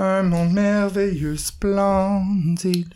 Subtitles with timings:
[0.00, 2.94] Un monde merveilleux, splendide.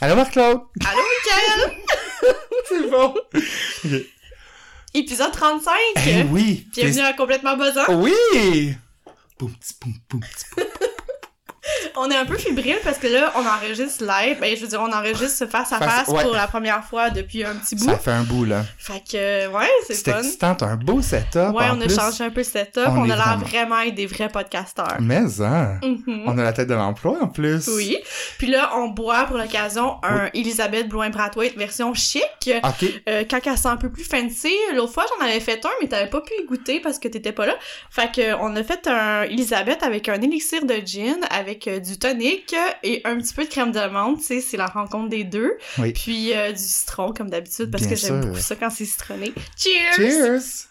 [0.00, 0.62] Allô, Marc-Claude?
[0.84, 1.72] Allô, Michael!
[2.68, 3.14] C'est bon.
[4.94, 5.72] Épisode 35!
[6.06, 6.66] Eh oui.
[6.72, 7.84] Bienvenue à Complètement Buzzant.
[7.88, 8.74] Oui!
[9.38, 10.20] Boum, boum, boum.
[12.04, 14.38] On est un peu fébrile parce que là, on enregistre live.
[14.40, 16.22] Ben, je veux dire, on enregistre face à Face- face ouais.
[16.24, 17.84] pour la première fois depuis un petit bout.
[17.84, 18.64] Ça fait un bout, là.
[18.76, 20.18] Fait que, ouais, c'est C'est fun.
[20.18, 21.54] excitant, t'as un beau setup.
[21.54, 22.82] Ouais, on a changé un peu le setup.
[22.88, 24.96] on On, a l'air vraiment- vraiment être des vrais podcasteurs.
[25.00, 25.78] Mais, hein.
[25.82, 26.24] Mhm.
[26.26, 27.68] On a la tête de l'emploi, en plus.
[27.68, 27.96] Oui.
[28.38, 32.22] Puis là, on boit pour l'occasion un Elisabeth Blouin-Brathwaite version chic.
[32.64, 32.88] OK.
[33.08, 35.86] Euh, quand elle sent un peu plus fancy, l'autre fois j'en avais fait un, mais
[35.88, 37.54] t'avais pas pu y goûter parce que t'étais pas là.
[37.90, 41.98] Fait que on a fait un Elisabeth avec un élixir de gin, avec euh, du
[41.98, 45.52] tonic et un petit peu de crème d'amande, tu sais, c'est la rencontre des deux.
[45.78, 45.92] Oui.
[45.92, 49.32] Puis euh, du citron comme d'habitude parce Bien que j'aime beaucoup ça quand c'est citronné.
[49.56, 49.94] Cheers!
[49.96, 50.68] Cheers!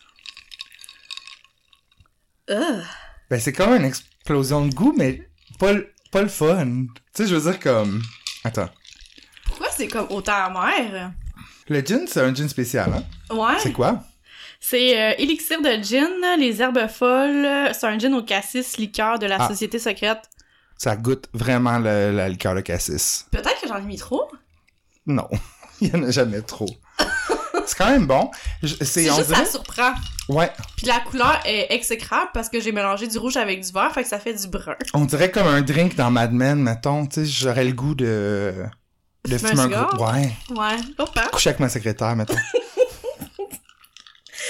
[3.30, 6.66] Ben, c'est comme une explosion de goût, mais pas, le- pas le fun.
[6.66, 8.02] Tu sais, je veux dire comme...
[8.44, 8.70] Attends.
[9.46, 11.12] Pourquoi c'est comme autant amer?
[11.70, 13.34] Le gin, c'est un gin spécial, hein?
[13.34, 13.58] Ouais.
[13.60, 14.04] C'est quoi?
[14.60, 19.26] C'est euh, élixir de gin, les herbes folles, c'est un gin au cassis liqueur de
[19.28, 19.48] la Ah.
[19.48, 20.20] société secrète.
[20.84, 23.28] Ça goûte vraiment le- la liqueur de cassis.
[23.30, 24.28] Peut-être que j'en ai mis trop?
[25.06, 25.28] Non.
[25.80, 26.66] Il y en a jamais trop.
[27.68, 28.32] c'est quand même bon.
[28.64, 29.46] C'est juste dirait...
[29.46, 29.94] ça surprend.
[30.28, 30.52] Ouais.
[30.78, 34.02] Puis la couleur est exécrable parce que j'ai mélangé du rouge avec du vert, fait
[34.02, 34.74] que ça fait du brun.
[34.96, 37.06] On dirait comme un drink dans Mad Men, mettons.
[37.06, 38.66] Tu sais, j'aurais le goût de...
[39.30, 40.04] De Fumer un gros...
[40.04, 40.32] Ouais.
[40.50, 40.78] Ouais.
[40.98, 41.28] Hein.
[41.32, 42.34] Coucher avec ma secrétaire, mettons.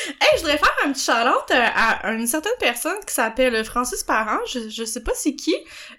[0.08, 4.04] Hey, je voudrais faire un petit shout-out euh, à une certaine personne qui s'appelle Francis
[4.04, 5.56] Parent, je, je sais pas c'est qui,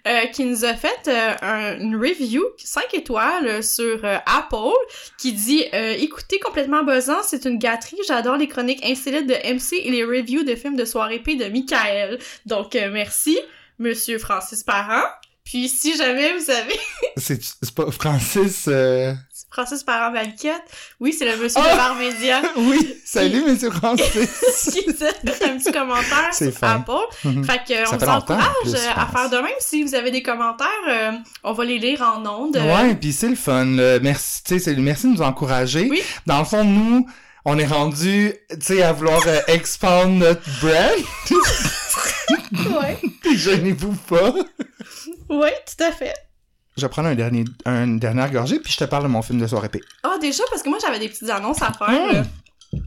[0.07, 4.73] euh, qui nous a fait euh, un- une review 5 étoiles euh, sur euh, Apple
[5.17, 9.91] qui dit Écoutez complètement buzzant, c'est une gâterie, j'adore les chroniques insolites de MC et
[9.91, 12.19] les reviews de films de soirée P de Michael.
[12.45, 13.39] Donc merci,
[13.79, 15.03] monsieur Francis Parent.
[15.45, 16.79] Puis si jamais vous avez
[17.17, 17.39] c'est,
[17.75, 18.65] pas Francis...
[18.67, 19.13] euh,
[19.51, 20.63] Francis Parent-Valiquette,
[20.99, 21.69] oui, c'est le monsieur Oh!
[21.71, 22.41] de Barmédia.
[22.57, 24.07] Oui, salut, monsieur Francis.
[24.71, 26.63] qui fait un petit commentaire C'est sur.
[26.63, 26.91] Apple.
[27.25, 27.43] Mhm.
[27.45, 29.51] Fait que, Ça on fait vous encourage plus, euh, à faire de même.
[29.59, 31.11] Si vous avez des commentaires, euh,
[31.43, 32.57] on va les lire en ondes.
[32.57, 33.65] Euh, Ouais, puis c'est le fun.
[33.65, 33.99] là.
[33.99, 35.87] Merci, tu sais, c'est- merci de nous encourager.
[35.89, 36.01] Oui.
[36.25, 37.05] Dans le fond, nous,
[37.45, 41.41] on est rendu, tu sais, à vouloir euh, expand notre brand.
[42.81, 42.97] ouais.
[43.35, 44.33] Gênez-vous pas.
[45.29, 46.13] Ouais, tout à fait.
[46.77, 49.39] Je vais prendre un dernier, une dernière gorgée, puis je te parle de mon film
[49.39, 49.81] de soirée P.
[50.01, 52.13] Ah, déjà, parce que moi, j'avais des petites annonces à faire.
[52.13, 52.23] Là.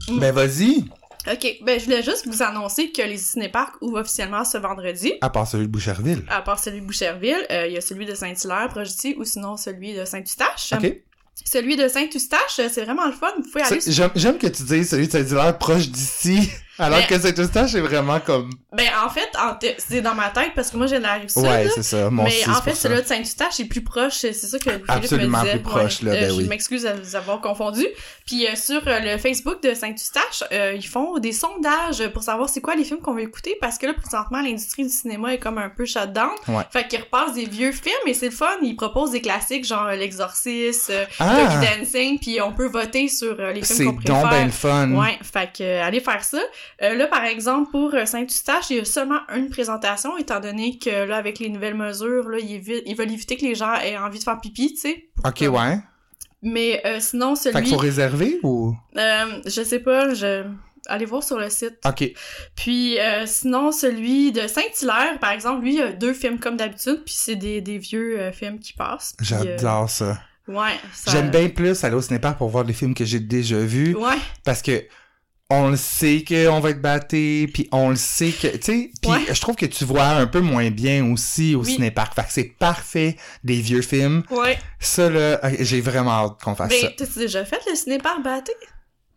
[0.09, 0.19] Mm.
[0.19, 0.83] Ben vas-y.
[1.31, 5.13] OK, ben je voulais juste vous annoncer que les cinéparcs ouvrent officiellement ce vendredi.
[5.21, 6.23] À part celui de Boucherville.
[6.29, 9.25] À part celui de Boucherville, euh, il y a celui de Saint-Hilaire, proche d'ici, ou
[9.25, 10.73] sinon celui de Saint-Eustache.
[10.73, 11.01] OK.
[11.45, 13.27] Celui de Saint-Eustache, euh, c'est vraiment le fun.
[13.37, 13.79] Vous pouvez aller
[14.15, 16.49] j'aime que tu dises celui de Saint-Hilaire proche d'ici,
[16.79, 18.49] alors Mais- que Saint-Eustache est vraiment comme...
[18.73, 19.29] Ben, en fait,
[19.59, 21.41] te- c'est dans ma tête parce que moi, j'ai de la rive sud.
[21.43, 22.09] Ouais, c'est ça.
[22.09, 22.89] Mon mais en c'est fait, pour ça.
[22.89, 25.53] celui de Saint-Eustache est plus proche, c'est ça que Philippe Absolument me disait.
[25.57, 26.47] plus proche, là, ben je oui.
[26.47, 27.85] m'excuse de vous avoir confondu.
[28.25, 32.49] Puis euh, sur euh, le Facebook de Saint-Eustache, euh, ils font des sondages pour savoir
[32.49, 35.39] c'est quoi les films qu'on veut écouter parce que là, présentement, l'industrie du cinéma est
[35.39, 36.29] comme un peu shut down.
[36.47, 36.63] Ouais.
[36.71, 38.45] Fait qu'ils repassent des vieux films et c'est le fun.
[38.61, 41.49] Ils proposent des classiques genre euh, L'Exorciste, euh, Ah,
[41.79, 44.21] Dancing, puis on peut voter sur euh, les c'est films qu'on préfère.
[44.21, 44.91] donc ben le fun.
[44.91, 46.39] Ouais, fait que euh, allez faire ça.
[46.81, 50.77] Euh, là, par exemple, pour euh, Saint-Eustache, il y a seulement une présentation, étant donné
[50.77, 54.19] que là, avec les nouvelles mesures, là, ils, veulent éviter que les gens aient envie
[54.19, 55.09] de faire pipi, tu sais.
[55.25, 55.77] Ok, ouais.
[56.41, 57.63] Mais euh, sinon, Fait celui...
[57.63, 58.75] qu'il faut réserver ou...
[58.97, 60.43] euh, je sais pas, je...
[60.89, 61.79] Allez voir sur le site.
[61.85, 62.13] Ok.
[62.55, 66.55] Puis euh, sinon, celui de Saint-Hilaire, par exemple, lui, il y a deux films comme
[66.55, 69.13] d'habitude, puis c'est des, des vieux films qui passent.
[69.17, 70.17] puis, J'adore ça.
[70.47, 71.11] ouais, ça...
[71.11, 74.15] J'aime bien plus aller au cinéma pour voir des films que j'ai déjà vus Ouais,
[74.45, 74.85] parce que
[75.49, 79.11] on le sait qu'on va être batté puis on le sait que tu sais puis
[79.11, 79.25] Ouais.
[79.33, 81.73] je trouve que tu vois un peu moins bien aussi au Oui.
[81.75, 83.15] cinéparc fait que c'est parfait
[83.45, 84.59] des vieux films ouais.
[84.79, 88.51] ça là j'ai vraiment hâte qu'on fasse ça Ben, t'as-tu déjà fait le ciné-par batté?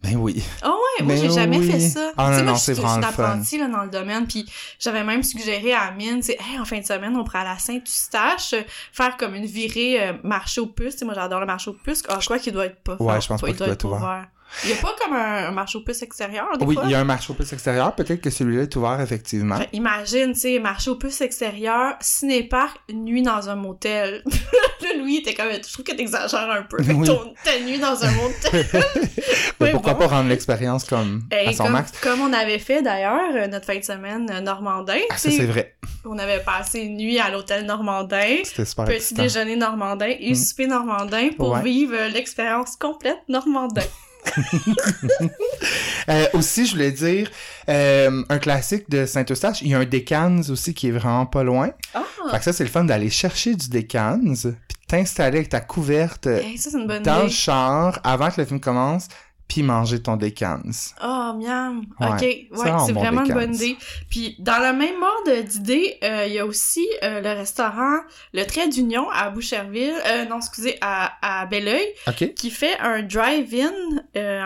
[0.03, 1.71] ben oui Ah ouais, moi Ben j'ai jamais oui.
[1.71, 2.13] fait ça.
[2.17, 3.37] Ah non, moi, non, c'est vraiment le fun.
[3.59, 4.47] là, dans le domaine, puis
[4.79, 7.51] j'avais même suggéré à Amine, tu sais, hey, en fin de semaine, on pourrait aller
[7.51, 8.63] à Saint-Eustache, euh,
[8.95, 10.95] faire comme une virée euh, marché aux puces.
[10.95, 12.03] Tu sais, moi j'adore le marché aux puces.
[12.09, 13.75] Ah, je crois qu'il doit être pas Ouais, je pense pas il qu'il doit doit
[13.75, 14.29] être être ouvert.
[14.65, 16.95] Il y a pas comme un, un marché aux puces extérieur, des Oui, il y
[16.95, 17.95] a un marché aux puces extérieur.
[17.95, 19.57] Peut-être que celui-là est ouvert, effectivement.
[19.57, 24.23] Fait, imagine, tu sais, marché aux puces extérieur, ciné-parc, nuit dans un motel.
[24.83, 26.83] là, Louis était comme, je trouve que t'exagères un peu.
[26.83, 27.09] Fait Oui.
[27.45, 28.67] ta nuit dans un motel.
[29.61, 30.01] Mais pourquoi bon.
[30.01, 31.93] pas rendre l'expérience comme Et à son comme, max?
[32.03, 35.45] comme on avait fait d'ailleurs, euh, notre fin de semaine euh, normandin, Ah, ça, c'est
[35.47, 35.77] vrai.
[36.05, 38.39] on avait passé une nuit à l'hôtel normandin.
[38.45, 39.23] C'était super Petit excitant.
[39.23, 40.35] déjeuner normandin et Mm.
[40.35, 41.63] souper normandin pour Ouais.
[41.63, 43.83] vivre euh, l'expérience complète normandin.
[46.09, 47.31] Euh, aussi, je voulais dire,
[47.69, 51.45] euh, un classique de Saint-Eustache, il y a un Decans aussi qui est vraiment pas
[51.45, 51.71] loin.
[51.95, 52.03] Ah!
[52.31, 56.27] Fait que ça, c'est le fun d'aller chercher du Decans, puis t'installer avec ta couverte
[56.27, 56.71] Hey, ça,
[57.05, 59.09] dans le char avant que le film commence,
[59.51, 60.63] puis manger ton Decans.
[61.03, 61.85] Oh, miam.
[61.99, 62.07] Ouais.
[62.07, 63.77] Ok, ouais, c'est vraiment une bonne idée.
[64.09, 67.99] Puis, dans le même ordre d'idée, euh, il y a aussi euh, le restaurant
[68.33, 72.33] Le Trait d'Union à Boucherville, euh, non, excusez, à, à Belleuil, OK?
[72.35, 73.73] qui fait un drive-in.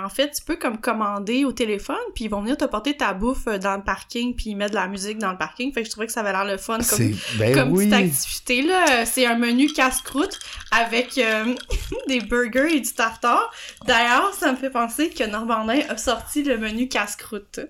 [0.02, 3.12] En fait, tu peux comme commander au téléphone, puis ils vont venir te porter ta
[3.12, 5.70] bouffe dans le parking, puis ils mettent de la musique dans le parking.
[5.74, 7.12] Fait que je trouvais que ça avait l'air le fun comme.
[7.38, 7.90] Ben comme oui!
[7.90, 10.38] petite activité là, c'est un menu casse-croûte
[10.70, 11.20] avec
[12.08, 13.52] des burgers et du tartare.
[13.84, 17.60] D'ailleurs, ça me fait penser que Normandin a sorti le menu casse-croûte.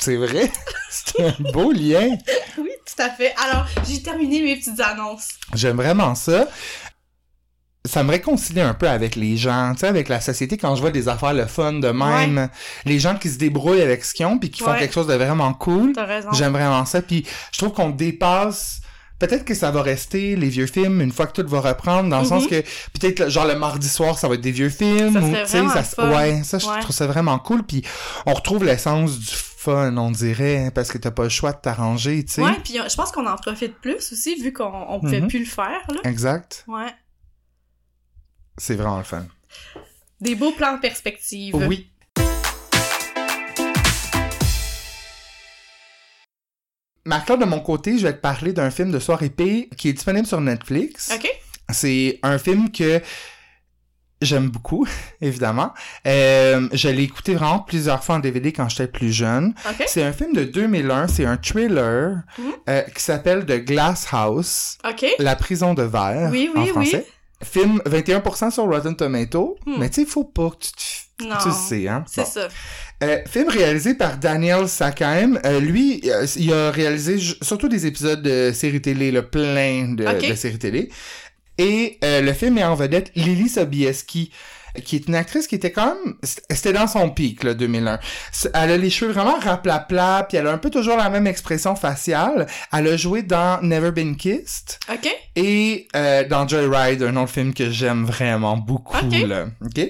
[0.00, 0.50] C'est vrai?
[0.90, 2.16] c'est un beau lien!
[2.58, 3.32] Oui, tout à fait.
[3.36, 5.28] Alors, j'ai terminé mes petites annonces.
[5.54, 6.48] J'aime vraiment ça.
[7.84, 10.80] Ça me réconcilie un peu avec les gens, tu sais, avec la société, quand je
[10.80, 12.48] vois des affaires le fun de même,
[12.84, 15.14] les gens qui se débrouillent avec ce qu'ils ont, puis qui font quelque chose de
[15.14, 15.92] vraiment cool.
[15.92, 16.32] T'as raison.
[16.32, 18.80] J'aime vraiment ça, puis je trouve qu'on dépasse...
[19.18, 22.18] Peut-être que ça va rester les vieux films une fois que tout va reprendre, dans
[22.18, 22.28] le Mhm.
[22.28, 22.60] sens que
[22.92, 25.82] peut-être genre le mardi soir ça va être des vieux films Ça ou vraiment ça
[25.82, 26.10] fun.
[26.16, 26.80] ouais ça je Ouais.
[26.80, 27.82] trouve ça vraiment cool puis
[28.26, 32.24] on retrouve l'essence du fun on dirait parce que t'as pas le choix de t'arranger
[32.24, 35.20] tu sais Ouais, puis je pense qu'on en profite plus aussi, vu qu'on on pouvait
[35.20, 35.28] Mhm.
[35.28, 36.00] plus le faire, là.
[36.04, 36.92] exact Ouais.
[38.56, 39.26] c'est vraiment le fun
[40.20, 41.54] Des beaux plans de perspective.
[41.54, 41.90] Oui.
[47.04, 49.92] Marc-Claude, de mon côté, je vais te parler d'un film de soirée épée qui est
[49.92, 51.10] disponible sur Netflix.
[51.14, 51.28] OK?
[51.70, 53.00] C'est un film que
[54.20, 54.86] j'aime beaucoup,
[55.20, 55.72] évidemment.
[56.06, 59.54] Euh, je l'ai écouté vraiment plusieurs fois en DVD quand j'étais plus jeune.
[59.68, 59.84] OK?
[59.86, 62.52] C'est un film de 2001, c'est un thriller Mhm.
[62.68, 65.06] euh, qui s'appelle The Glass House, OK?
[65.18, 67.06] La prison de verre Oui, en oui, français.
[67.44, 69.76] Film 21% sur Rotten Tomato, Hmm.
[69.78, 71.07] mais tu sais, faut pas que tu te...
[71.20, 71.36] Non.
[71.42, 72.04] Tu le sais, hein?
[72.06, 72.26] C'est Bon.
[72.30, 72.48] ça.
[73.02, 75.38] Euh, film réalisé par Daniel Sakheim.
[75.44, 80.04] Euh, lui, euh, il a réalisé surtout des épisodes de séries télé, le plein de,
[80.28, 80.90] de séries télé.
[81.58, 84.30] Et euh, le film est en vedette Lily Sobieski,
[84.84, 86.14] qui est une actrice qui était quand même...
[86.50, 87.98] C'était dans son pic, là, 2001.
[88.32, 91.26] C- Elle a les cheveux vraiment raplapla, puis elle a un peu toujours la même
[91.26, 92.46] expression faciale.
[92.72, 95.08] Elle a joué dans Never Been Kissed OK?
[95.36, 98.96] et euh, dans Joyride, un autre film que j'aime vraiment beaucoup.
[99.26, 99.46] Là.
[99.64, 99.80] ok?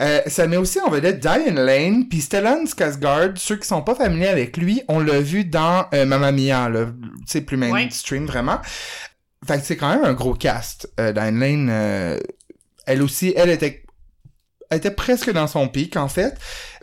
[0.00, 3.36] Euh, ça met aussi en vedette Diane Lane, puis Stellan Skarsgård.
[3.36, 6.86] Ceux qui sont pas familiers avec lui, on l'a vu dans euh, Mamma Mia, là,
[7.26, 8.58] sais, plus mainstream vraiment.
[9.46, 10.90] Fait que c'est quand même un gros cast.
[10.98, 12.18] Euh, Diane Lane, euh,
[12.86, 13.83] elle aussi, elle était
[14.70, 16.34] elle était presque dans son pic, en fait.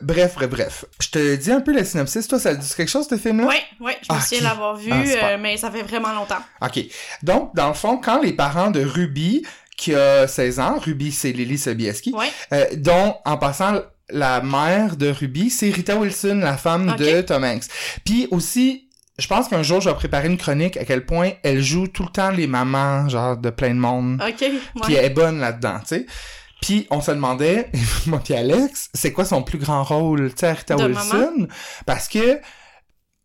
[0.02, 0.86] Bref, bref, bref.
[1.02, 2.28] Je te dis un peu la synopsis.
[2.28, 3.48] Toi, ça te dit quelque chose, ce film-là?
[3.48, 4.44] Ouais, ouais, je me Ah, souviens ok.
[4.44, 6.40] l'avoir vu, Ah, euh, mais ça fait vraiment longtemps.
[6.62, 6.80] OK.
[7.24, 9.46] Donc, dans le fond, quand les parents de Ruby,
[9.78, 12.28] qui a 16 ans, Ruby, c'est Lily Sobieski, Ouais.
[12.54, 17.44] euh, dont, en passant, la mère de Ruby, c'est Rita Wilson, la femme de Tom
[17.44, 17.64] Hanks.
[18.06, 21.62] Puis aussi, je pense qu'un jour, je vais préparer une chronique à quel point elle
[21.62, 24.22] joue tout le temps les mamans, genre, de plein de monde.
[24.22, 24.50] OK, Puis
[24.84, 24.94] ouais.
[24.96, 26.06] elle est bonne là-dedans, tu sais.
[26.62, 27.72] Puis on se demandait,
[28.06, 31.48] moi puis Alex, c'est quoi son plus grand rôle, tu Rita De Wilson?
[31.86, 32.40] Parce que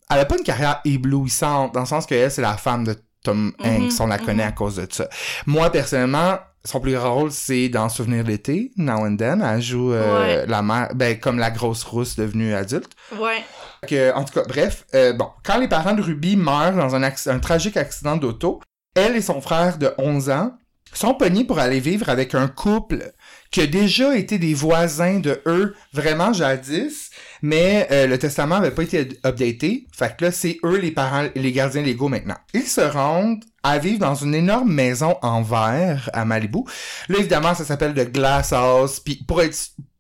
[0.09, 3.53] elle a pas une carrière éblouissante, dans le sens qu'elle, c'est la femme de Tom
[3.59, 4.49] Mhm, Hanks, on la connaît mhm.
[4.49, 5.09] à cause de ça.
[5.47, 9.43] Moi, personnellement, son plus grand rôle, c'est dans Souvenir d'été, Now and Then.
[9.43, 12.93] Elle joue euh, la mère, ben, comme la grosse rousse devenue adulte.
[13.19, 13.45] Ouais.
[13.89, 17.03] Que, en tout cas, bref, euh, bon, quand les parents de Ruby meurent dans un,
[17.03, 18.61] un tragique accident d'auto,
[18.95, 20.53] elle et son frère de 11 ans
[20.93, 23.13] sont pognés pour aller vivre avec un couple
[23.57, 27.09] qui a déjà été des voisins de eux vraiment jadis,
[27.41, 29.87] mais euh, le testament avait pas été updaté.
[29.97, 32.37] Fait que là, c'est eux les parents, les gardiens légaux maintenant.
[32.53, 36.65] Ils se rendent à vivre dans une énorme maison en verre à Malibu.
[37.09, 39.01] Là, évidemment, ça s'appelle The Glass House.
[39.01, 39.57] Puis pour être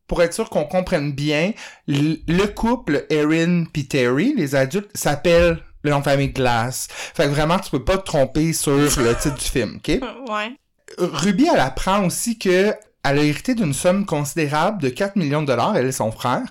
[0.07, 1.53] pour être sûr qu'on comprenne bien,
[1.89, 6.89] le couple Erin puis Terry, les adultes, s'appellent le nom de famille Glass.
[6.91, 9.99] Fait que vraiment, tu peux pas te tromper sur le titre du film, OK?
[10.31, 10.53] Ouais.
[10.99, 12.73] Ruby, elle apprend aussi que
[13.07, 16.43] elle a hérité d'une somme considérable de 4 millions de dollars, elle et son frère.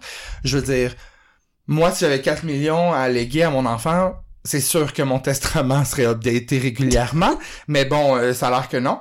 [0.44, 0.96] Je veux dire,
[1.68, 5.84] moi, si j'avais 4 millions à léguer à mon enfant, c'est sûr que mon testament
[5.84, 9.00] serait updaté régulièrement, mais bon, euh, ça a l'air que non.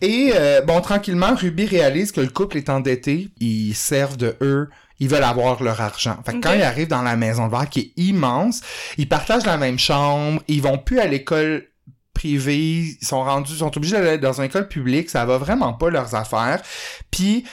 [0.00, 3.28] Et euh, bon, tranquillement, Ruby réalise que le couple est endetté.
[3.38, 4.70] Ils servent de eux.
[4.98, 6.16] Ils veulent avoir leur argent.
[6.24, 8.60] Fait que quand ils arrivent dans la maison de verre qui est immense,
[8.96, 10.42] ils partagent la même chambre.
[10.48, 11.66] Ils vont plus à l'école
[12.20, 12.96] privée.
[13.00, 15.10] Ils sont rendus, ils sont obligés d'aller dans une école publique.
[15.10, 16.60] Ça va vraiment pas leurs affaires.
[17.10, 17.44] Puis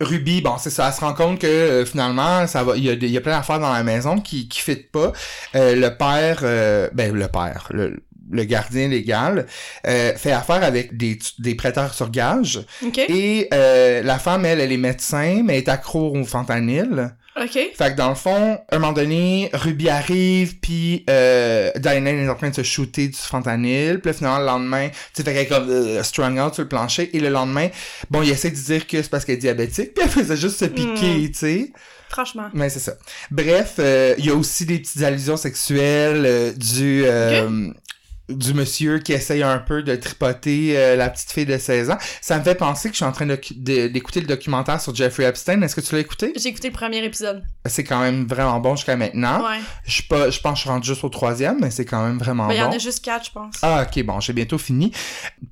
[0.00, 2.90] Ruby, bon, c'est ça, elle se rend compte que euh, finalement, ça va, il y
[2.90, 5.12] a, y plein d'affaires dans la maison qui qui fit pas.
[5.54, 9.46] Euh, le père, euh, ben le père, le, le gardien légal
[9.86, 12.60] euh, fait affaire avec des des prêteurs sur gage
[13.08, 17.14] et euh, la femme elle elle est médecin mais est accro au fentanyl.
[17.42, 17.52] OK.
[17.52, 22.28] Fait que dans le fond, à un moment donné, Ruby arrive, puis euh, Diana est
[22.28, 25.42] en train de se shooter du fentanyl, puis finalement, le lendemain, tu sais, fait qu'elle
[25.42, 27.68] est comme euh, strung out sur le plancher, et le lendemain,
[28.10, 30.58] bon, il essaie de dire que c'est parce qu'elle est diabétique, puis elle faisait juste
[30.58, 31.72] se piquer, tu sais.
[32.08, 32.48] Franchement.
[32.54, 32.94] Mais c'est ça.
[33.30, 37.02] Bref, euh, il y a aussi des petites allusions sexuelles euh, du...
[37.04, 37.70] euh,
[38.28, 41.98] du monsieur qui essaye un peu de tripoter euh, la petite fille de 16 ans.
[42.20, 45.62] Ça me fait penser que je suis en train d'écouter le documentaire sur Jeffrey Epstein.
[45.62, 46.32] Est-ce que tu l'as écouté?
[46.36, 47.42] J'ai écouté le premier épisode.
[47.66, 49.40] C'est quand même vraiment bon jusqu'à maintenant.
[49.48, 49.58] Ouais.
[49.84, 52.02] Je suis pas, je pense que je suis rendu juste au troisième, mais c'est quand
[52.04, 52.76] même vraiment Ben, il y en bon.
[52.76, 53.54] a juste quatre, je pense.
[53.62, 54.92] Ah, ok, bon, j'ai bientôt fini.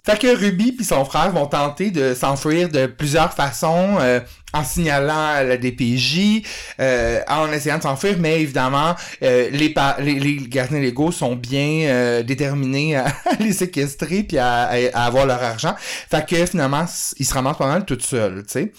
[0.05, 4.21] Fait que Ruby puis son frère vont tenter de s'enfuir de plusieurs façons, euh,
[4.59, 6.43] en signalant à la DPJ,
[6.81, 11.89] euh, en essayant de s'enfuir, mais évidemment, euh, les, les, les gardiens légaux sont bien
[11.89, 15.75] euh, déterminés à, à les séquestrer puis à, à- à avoir leur argent.
[15.79, 16.85] Fait que finalement,
[17.19, 18.73] ils se ramassent pas mal tout seuls, tu sais.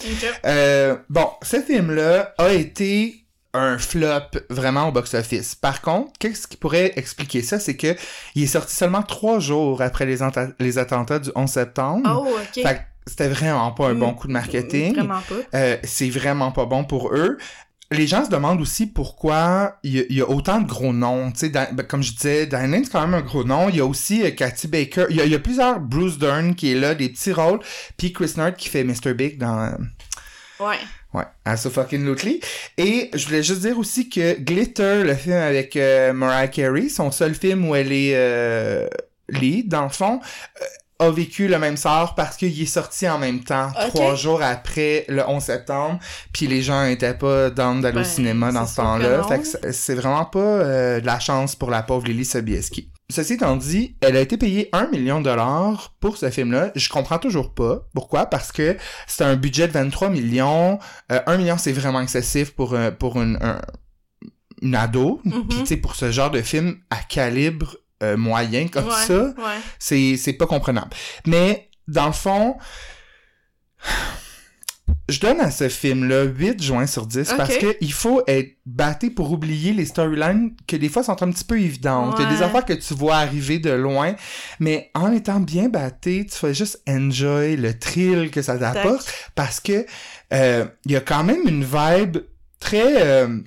[0.46, 5.55] Euh, bon, ce film-là a été un flop vraiment au box-office.
[5.55, 7.60] Par contre, qu'est-ce qui pourrait expliquer ça?
[7.60, 7.96] C'est que
[8.36, 10.17] il est sorti seulement trois jours après les,
[10.60, 12.07] les attentats du 11 septembre.
[12.27, 12.62] Oh, OK.
[12.63, 14.95] Fait c'était vraiment pas un bon coup de marketing.
[14.95, 15.57] Vraiment pas.
[15.57, 17.37] Euh, c'est vraiment pas bon pour eux.
[17.89, 20.91] Les gens se demandent aussi pourquoi il y, a- il y a autant de gros
[20.91, 21.31] noms.
[21.31, 23.69] Tu sais, ben, comme je disais, Diane c'est quand même un gros nom.
[23.69, 25.05] Il y a aussi euh, Kathy Baker.
[25.09, 27.59] Il y, a, il y a plusieurs Bruce Dern qui est là, des petits rôles.
[27.97, 29.13] Puis Chris Nard qui fait Mr.
[29.13, 29.71] Big dans...
[30.59, 30.75] Ouais.
[31.13, 32.41] Ouais, à So Fucking Lootly.
[32.77, 37.09] Et je voulais juste dire aussi que Glitter, le film avec euh, Mariah Carey, son
[37.11, 38.87] seul film où elle est euh,
[39.29, 40.19] lead, dans le fond,
[40.61, 40.65] euh,
[40.99, 45.05] a vécu le même sort parce qu'il est sorti en même temps, trois jours après
[45.07, 45.99] le 11 septembre,
[46.33, 49.23] puis les gens étaient pas dans d'aller au Ben, cinéma dans ce temps-là.
[49.23, 52.91] Fait que c'est- vraiment pas euh, de la chance pour la pauvre Lily Sobieski.
[53.09, 56.71] Ceci étant dit, elle a été payée un million de dollars pour ce film-là.
[56.75, 57.87] Je comprends toujours pas.
[57.93, 58.25] Pourquoi?
[58.25, 58.75] Parce que
[59.07, 60.77] c'est un budget de 23 millions.
[61.11, 63.61] Euh, 1 million, c'est vraiment excessif pour, euh, pour une, un-
[64.61, 65.21] une ado.
[65.23, 65.47] Mhm.
[65.47, 69.05] Puis, tu sais, pour ce genre de film à calibre euh, moyen comme ouais.
[69.07, 69.59] ça, Ouais.
[69.79, 70.89] c'est, c'est pas comprenable.
[71.25, 72.57] Mais, dans le fond,
[75.09, 79.09] je donne à ce film-là 8 joints sur 10 parce que il faut être batté
[79.09, 82.15] pour oublier les storylines que des fois sont un petit peu évidentes.
[82.19, 84.15] Il y a des affaires que tu vois arriver de loin,
[84.59, 89.61] mais en étant bien batté, tu vas juste enjoy le thrill que ça t'apporte parce
[89.61, 89.85] que
[90.33, 92.17] euh, il y a quand même une vibe
[92.59, 93.39] très euh,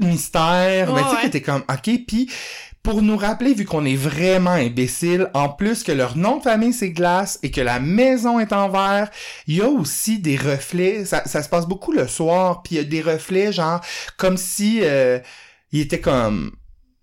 [0.00, 1.30] de mystère, mais Ouais, tu sais ouais.
[1.30, 2.30] t'es comme ok, puis
[2.82, 6.72] pour nous rappeler, vu qu'on est vraiment imbécile, en plus que leur nom de famille
[6.72, 9.10] c'est Glace et que la maison est en verre,
[9.48, 11.04] il y a aussi des reflets.
[11.04, 13.80] Ça, ça se passe beaucoup le soir, puis il y a des reflets genre
[14.16, 15.18] comme si euh,
[15.72, 16.52] il était comme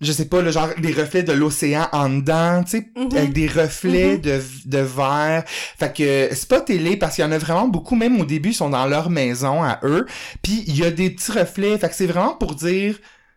[0.04, 3.18] je sais pas, le genre des reflets de l'océan en dedans, tu sais, Mhm.
[3.18, 4.22] avec des reflets Mhm.
[4.22, 5.44] de, de verre.
[5.48, 8.50] Fait que c'est pas télé parce qu'il y en a vraiment beaucoup, même au début,
[8.50, 10.06] ils sont dans leur maison à eux.
[10.42, 11.78] Puis il y a des petits reflets.
[11.78, 12.96] Fait que c'est vraiment pour dire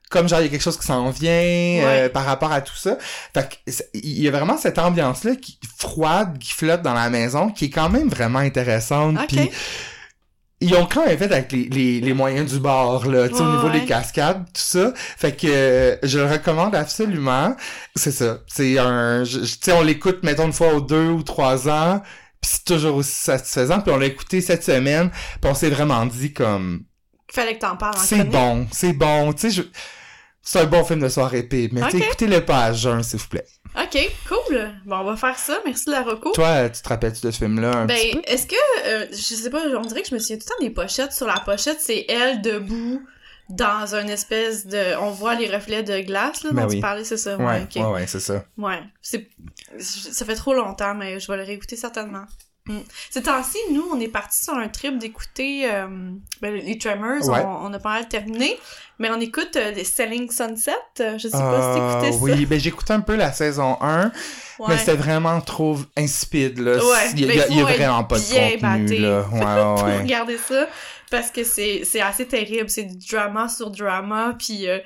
[0.08, 2.76] comme genre il y a quelque chose qui s'en vient euh, par rapport à tout
[2.76, 2.96] ça.
[3.34, 3.58] Fait
[3.92, 7.64] il y a vraiment cette ambiance là qui froide qui flotte dans la maison qui
[7.64, 9.18] est quand même vraiment intéressante.
[9.26, 9.50] Puis
[10.60, 13.42] ils ont quand même fait avec les, les, les moyens du bord, là, tu sais,
[13.42, 13.80] au niveau ouais.
[13.80, 14.92] des cascades, tout ça.
[14.94, 17.54] Fait que euh, je le recommande absolument.
[17.94, 18.38] C'est ça.
[18.46, 19.24] C'est un...
[19.24, 22.00] Tu sais, on l'écoute, mettons, une fois ou deux ou trois ans,
[22.40, 23.80] puis c'est toujours aussi satisfaisant.
[23.80, 25.10] Puis on l'a écouté cette semaine,
[25.42, 26.84] puis on s'est vraiment dit comme...
[27.30, 29.32] Fallait que t'en parles en C'est bon, c'est bon.
[29.34, 29.62] Tu sais, je...
[30.40, 32.02] c'est un bon film de soirée épée, mais tu sais, Ok.
[32.04, 33.44] écoutez-le pas à jeun, s'il vous plaît.
[33.78, 34.70] Ok, cool.
[34.86, 35.58] Bon, on va faire ça.
[35.64, 36.32] Merci de la reco.
[36.32, 38.28] Toi, tu te rappelles-tu de ce film-là un petit Ben, peu?
[38.30, 38.54] est-ce que,
[38.86, 41.12] euh, je sais pas, on dirait que je me souviens tout le temps des pochettes.
[41.12, 43.02] Sur la pochette, c'est elle debout
[43.50, 44.96] dans une espèce de...
[45.00, 46.76] On voit les reflets de glace, là, Ben dont oui.
[46.76, 47.36] tu parlais, c'est ça?
[47.36, 48.44] Ouais, ouais, ouais, c'est ça.
[48.56, 48.80] Ouais.
[49.02, 49.28] C'est...
[49.78, 52.24] Ça fait trop longtemps, mais je vais le réécouter certainement.
[52.66, 52.78] Mm.
[53.10, 55.86] Ces temps-ci, nous, on est partis sur un trip d'écouter euh,
[56.40, 57.26] ben, les Tremors.
[57.28, 57.40] Ouais.
[57.44, 58.58] On, on a pas mal terminé.
[58.98, 60.72] Mais on écoute euh, les Selling Sunset.
[60.98, 62.18] Je sais pas si Ah, t'écoutais ça.
[62.22, 64.10] oui, ben j'écoutais un peu la saison 1,
[64.58, 64.66] Ouais.
[64.68, 66.76] Mais c'était vraiment trop insipide, là.
[66.76, 69.20] Ouais, il y a, mais il y a- être vraiment pas de contenu, batté là.
[69.30, 70.66] Ouais, ouais, regarder ça
[71.10, 74.78] parce que c'est c'est assez terrible c'est du drama sur drama puis euh,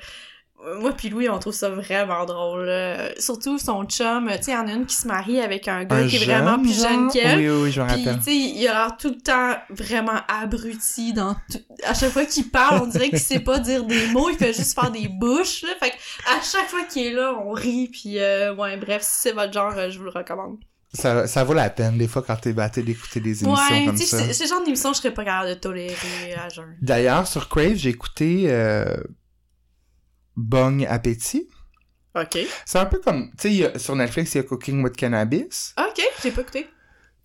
[0.79, 2.71] Moi puis Louis, on trouve ça vraiment drôle.
[3.17, 5.83] Surtout son chum, tu sais, il y en a une qui se marie avec un
[5.85, 6.89] gars Un qui est vraiment plus genre?
[6.91, 7.39] jeune qu'elle.
[7.39, 8.17] Oui, oui, oui, je me rappelle.
[8.17, 11.59] tu sais, il a l'air tout le temps vraiment abruti dans tout...
[11.83, 14.53] À chaque fois qu'il parle, on dirait qu'il sait pas dire des mots, il fait
[14.53, 15.69] juste faire des bouches, là.
[15.79, 15.95] Fait que
[16.27, 19.53] à chaque fois qu'il est là, on rit, puis euh, ouais, bref, si c'est votre
[19.53, 20.57] genre, euh, je vous le recommande.
[20.93, 23.95] Ça, ça vaut la peine, des fois, quand t'es batté, d'écouter des émissions Ouais, comme
[23.95, 24.33] tu sais, ça.
[24.33, 26.75] c'est le genre d'émission je serais pas capable de tolérer à jeun.
[26.81, 28.97] D'ailleurs, sur Crave, j'ai écouté euh,
[30.35, 31.47] Bong Appétit.
[32.15, 32.37] Ok.
[32.65, 35.73] C'est un peu comme, tu sais, sur Netflix, il y a Cooking with Cannabis.
[35.77, 36.67] Ok, j'ai pas écouté.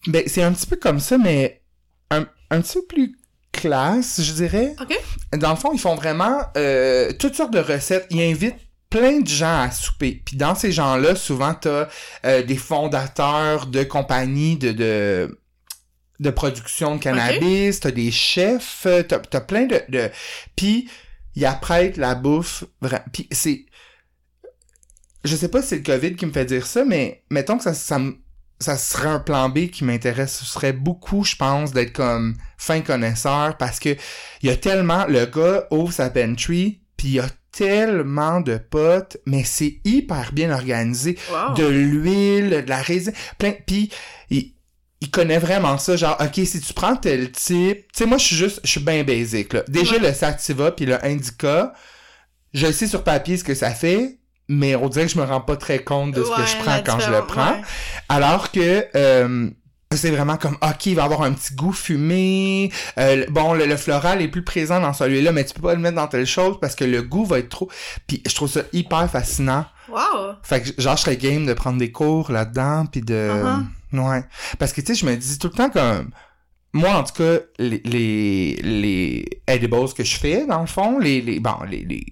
[0.07, 1.63] Ben, c'est un petit peu comme ça, mais
[2.11, 3.17] un, un petit peu plus
[3.53, 4.77] classe, je dirais.
[4.81, 4.97] Ok.
[5.33, 8.07] Dans le fond, ils font vraiment euh, toutes sortes de recettes.
[8.11, 10.23] Ils invitent plein de gens à souper.
[10.25, 11.89] Puis dans ces gens-là, souvent, t'as
[12.25, 14.73] euh, des fondateurs de compagnies de...
[14.73, 15.41] de
[16.19, 19.83] de production de cannabis, t'as des chefs, t'as t'as plein de...
[19.91, 20.11] de...
[20.57, 20.89] Puis,
[21.37, 22.65] ils apprêtent la bouffe.
[23.13, 23.67] Puis c'est...
[25.25, 27.65] Je sais pas si c'est le COVID qui me fait dire ça, mais mettons que
[27.65, 30.39] ça, ça, serait un plan B qui m'intéresse.
[30.39, 33.97] Ce serait beaucoup, je pense, d'être comme fin connaisseur parce que
[34.43, 35.07] il y a tellement...
[35.07, 40.33] Le gars ouvre sa pantry, puis il y a tellement de potes, mais c'est hyper
[40.33, 41.55] bien organisé Wow.
[41.55, 43.55] de l'huile, de la résine, plein.
[43.67, 43.91] Puis
[44.31, 44.56] il,
[45.07, 48.25] il connaît vraiment ça, genre ok si tu prends tel type, tu sais moi je
[48.27, 49.63] suis juste, je suis bien basic là.
[49.69, 49.99] Déjà Ouais.
[50.09, 51.73] le sativa puis le indica,
[52.53, 55.41] je sais sur papier ce que ça fait, mais on dirait que je me rends
[55.41, 57.53] pas très compte de ce que je prends quand je le prends.
[57.53, 57.63] ouais.
[58.09, 59.49] Alors que euh,
[59.95, 62.73] c'est vraiment comme ok, il va avoir un petit goût fumé.
[62.99, 65.81] Euh, bon, le, le floral est plus présent dans celui-là, mais tu peux pas le
[65.81, 67.71] mettre dans telle chose parce que le goût va être trop.
[68.07, 69.65] Puis je trouve ça hyper fascinant.
[69.89, 70.35] Wow.
[70.43, 73.63] Fait que genre je serais game de prendre des cours là-dedans puis de Uh-huh.
[73.93, 74.25] Ouais
[74.59, 76.11] parce que tu sais je me dis tout le temps comme
[76.73, 81.21] moi en tout cas les les les edibles que je fais dans le fond les
[81.21, 82.05] les bon les, les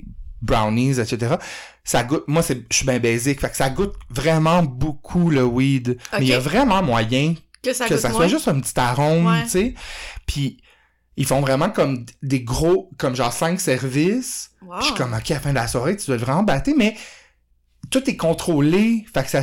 [0.43, 1.37] brownies etc
[1.85, 5.45] ça goûte moi c'est je suis bien basique fait que ça goûte vraiment beaucoup le
[5.45, 8.11] weed mais il y a vraiment moyen Que ça que moins.
[8.11, 9.43] soit juste un petit arôme Ouais.
[9.45, 9.75] tu sais
[10.27, 10.59] puis
[11.17, 14.71] ils font vraiment comme des gros comme genre cinq services Wow.
[14.79, 16.71] puis je suis comme, OK, à la fin de la soirée, tu dois vraiment battre,
[16.75, 16.97] mais
[17.91, 19.05] tout est contrôlé.
[19.13, 19.43] Fait que ça,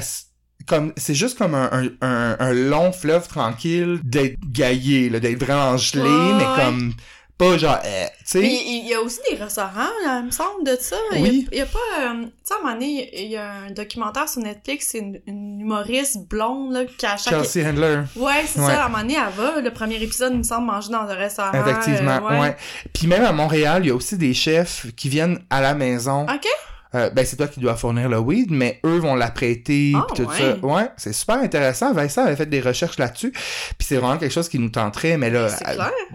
[0.67, 5.39] comme, c'est juste comme un, un, un, un long fleuve tranquille d'être gaillé, là, d'être
[5.43, 6.55] vraiment gelé, Ouais, mais ouais.
[6.65, 6.93] comme,
[7.37, 8.41] pas genre, euh, tu sais.
[8.43, 10.95] il y a aussi des restaurants, là, il me semble, de ça.
[11.13, 11.47] Il y a- Oui.
[11.51, 11.79] Il y a, pas...
[12.01, 14.99] euh, tu sais, à un moment donné, il y a un documentaire sur Netflix, c'est
[14.99, 17.33] une, une humoriste blonde, là, qui à chaque...
[17.43, 18.01] Chelsea Handler.
[18.15, 18.67] Ouais, c'est Ouais.
[18.67, 19.59] ça, à un moment donné, elle va.
[19.59, 21.51] Le premier épisode, il me semble, manger dans un restaurant.
[21.53, 22.55] Effectivement, euh, ouais.
[22.93, 26.25] Puis même à Montréal, il y a aussi des chefs qui viennent à la maison.
[26.25, 26.45] Ok.
[26.93, 30.23] Euh, ben, c'est toi qui dois fournir le weed, mais eux vont l'apprêter, pis tout
[30.29, 30.37] ouais.
[30.37, 30.57] ça.
[30.65, 31.93] Ouais, c'est super intéressant.
[31.93, 35.29] Vincent avait fait des recherches là-dessus, puis c'est vraiment quelque chose qui nous tenterait, mais
[35.29, 35.47] là,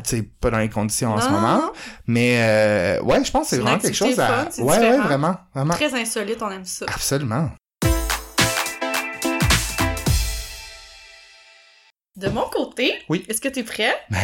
[0.04, 1.62] C'est tu pas dans les conditions en ce moment.
[2.06, 4.26] Mais euh, ouais, je pense que c'est vraiment quelque chose à.
[4.50, 5.74] fun, ouais, ouais, vraiment, vraiment.
[5.74, 6.84] Très insolite, on aime ça.
[6.88, 7.50] Absolument.
[12.16, 13.24] De mon côté, Oui.
[13.28, 13.92] est-ce que t'es prêt?
[14.10, 14.18] Ben.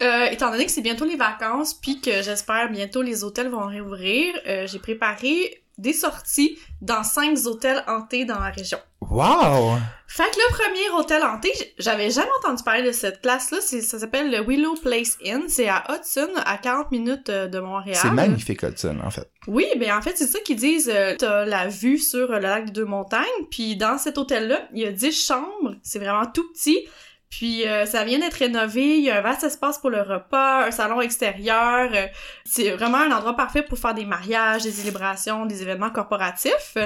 [0.00, 3.66] Euh, étant donné que c'est bientôt les vacances, puis que j'espère bientôt les hôtels vont
[3.66, 8.78] réouvrir, euh, j'ai préparé des sorties dans cinq hôtels hantés dans la région.
[9.00, 9.76] Wow!
[10.08, 14.30] Fait que le premier hôtel hanté, j'avais jamais entendu parler de cette place-là, ça s'appelle
[14.30, 17.98] le Willow Place Inn, c'est à Hudson, à 40 minutes euh, de Montréal.
[18.00, 19.30] C'est magnifique, Hudson, en fait.
[19.46, 20.92] Oui, ben en fait, c'est ça qu'ils disent.
[21.18, 24.86] T'as la vue sur le lac des Deux Montagnes, puis dans cet hôtel-là, il y
[24.86, 26.86] a 10 chambres, c'est vraiment tout petit.
[27.30, 30.66] Puis euh, ça vient d'être rénové, il y a un vaste espace pour le repas,
[30.66, 31.90] un salon extérieur.
[31.92, 32.06] euh,
[32.44, 36.76] c'est vraiment un endroit parfait pour faire des mariages, des célébrations, des événements corporatifs.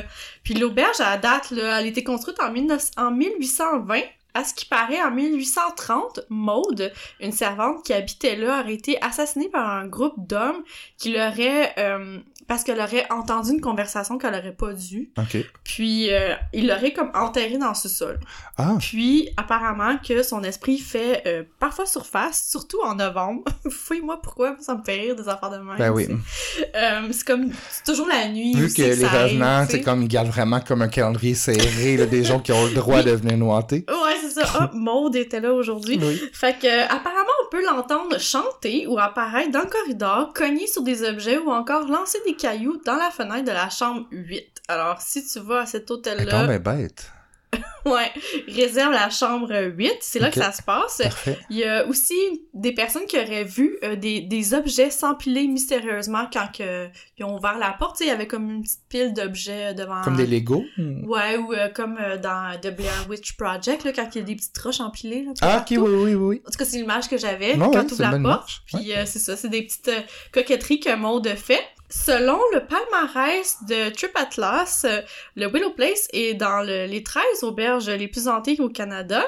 [0.42, 4.00] Puis l'auberge, à date, là, elle a été construite en, 19 en 1820.
[4.34, 9.48] À ce qui paraît, en 1830, Maude, une servante qui habitait là, aurait été assassinée
[9.48, 10.62] par un groupe d'hommes
[10.98, 11.72] qui l'aurait...
[11.78, 12.18] euh,
[12.48, 15.10] parce qu'elle aurait entendu une conversation qu'elle aurait pas dû.
[15.16, 15.36] OK.
[15.64, 18.18] Puis, euh, il l'aurait comme enterrée dans ce sol.
[18.58, 23.44] Ah, Puis, apparemment que son esprit fait euh, parfois surface, surtout en novembre.
[23.70, 25.76] Fouille-moi pourquoi, ça me fait rire des affaires de même.
[25.78, 26.06] ben oui.
[26.08, 28.54] c'est- Euh, c'est comme, c'est toujours la nuit.
[28.54, 32.24] Vu que les revenants, c'est comme ils gardent vraiment comme un calendrier serré, là, des
[32.24, 33.84] gens qui ont le droit de venir noiter.
[33.88, 34.42] Ouais, c'est ça.
[34.54, 35.98] Ah, Maude était là aujourd'hui.
[36.00, 36.22] Oui.
[36.32, 40.82] Fait que, euh, apparemment, on peut l'entendre chanter ou apparaître dans le corridor, cogner sur
[40.82, 44.62] des objets ou encore lancer des cailloux dans la fenêtre de la chambre 8.
[44.68, 47.12] Alors, si tu vas à cet hôtel-là, bête.
[47.84, 48.10] ouais,
[48.48, 50.98] réserve la chambre 8, c'est là que ça se passe.
[50.98, 51.38] Parfait.
[51.50, 52.14] Il y a aussi
[52.54, 56.88] des personnes qui auraient vu euh, des, des objets s'empiler mystérieusement quand que,
[57.18, 57.96] ils ont ouvert la porte.
[57.96, 60.02] Tu sais, il y avait comme une petite pile d'objets devant...
[60.02, 60.64] Comme des Legos?
[60.78, 64.24] Ouais, ou euh, comme euh, dans The Blair Witch Project, là, quand il y a
[64.24, 65.24] des petites roches empilées.
[65.24, 66.42] Là, Ah, ok, oui, oui, oui.
[66.46, 68.62] En tout cas, c'est l'image que j'avais quand ouais, tu ouvres la porte.
[68.66, 69.90] Puis c'est ça, c'est des petites
[70.32, 71.62] coquetteries que Maude fait.
[71.94, 75.02] Selon le palmarès de Trip Atlas, euh,
[75.36, 79.22] le Willow Place est dans le- les 13 auberges les plus antiques au Canada.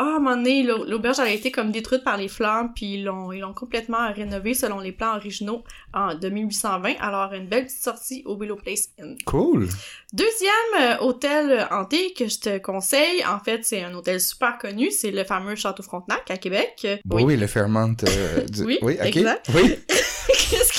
[0.00, 2.94] Ah, à un moment donné, l'au- l'auberge a été comme détruite par les flammes, puis
[2.94, 6.94] ils l'ont, ils l'ont complètement rénovée selon les plans originaux en, de 1820.
[7.00, 9.16] Alors, une belle petite sortie au Willow Place Inn.
[9.24, 9.68] Cool.
[10.12, 14.90] Deuxième euh, hôtel hanté que je te conseille, en fait, c'est un hôtel super connu,
[14.92, 16.86] c'est le fameux Château Frontenac à Québec.
[17.10, 18.64] Oui, oui, le ferment euh, du...
[18.64, 19.04] Oui, ok.
[19.06, 19.46] exact.
[19.54, 19.78] Oui.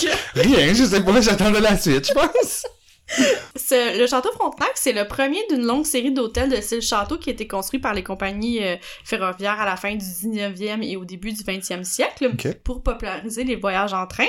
[0.35, 2.65] Rien, je sais pas, j'attendais la suite, je pense.
[3.55, 7.29] Ce- le château Frontenac, c'est le premier d'une longue série d'hôtels de style château qui
[7.29, 11.05] a été construit par les compagnies euh, ferroviaires à la fin du 19e et au
[11.05, 14.27] début du 20e siècle pour populariser les voyages en train.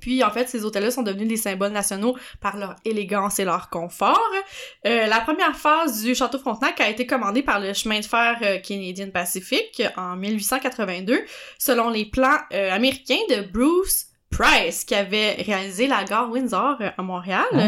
[0.00, 3.68] Puis, en fait, ces hôtels-là sont devenus des symboles nationaux par leur élégance et leur
[3.68, 4.18] confort.
[4.86, 8.38] Euh, la première phase du Château Frontenac a été commandée par le chemin de fer
[8.40, 11.22] euh, Canadian Pacific en 1882,
[11.58, 16.90] selon les plans euh, américains de Bruce Price, qui avait réalisé la gare Windsor euh,
[16.96, 17.44] à Montréal.
[17.52, 17.58] Oh.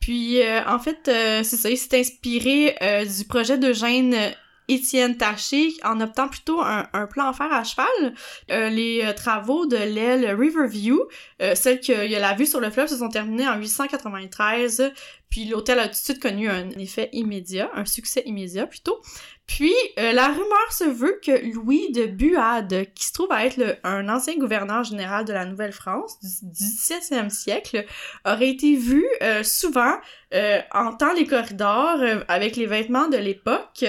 [0.00, 4.30] Puis, euh, en fait, euh, c'est ça, il s'est inspiré euh, du projet d'Eugène euh,
[4.68, 8.14] Étienne Taché en optant plutôt un, plan en fer à cheval.
[8.50, 11.00] Euh, les euh, travaux de l'aile Riverview,
[11.42, 14.92] euh, celle qu'il y a la vue sur le fleuve, se sont terminés en 1893.
[15.30, 18.98] Puis l'hôtel a tout de suite connu un effet immédiat, un succès immédiat plutôt.
[19.46, 23.56] Puis euh, la rumeur se veut que Louis de Buade, qui se trouve à être
[23.56, 27.84] le- un ancien gouverneur général de la Nouvelle-France du 17e siècle,
[28.26, 29.96] aurait été vu euh, souvent
[30.34, 33.84] euh, en temps les corridors avec les vêtements de l'époque.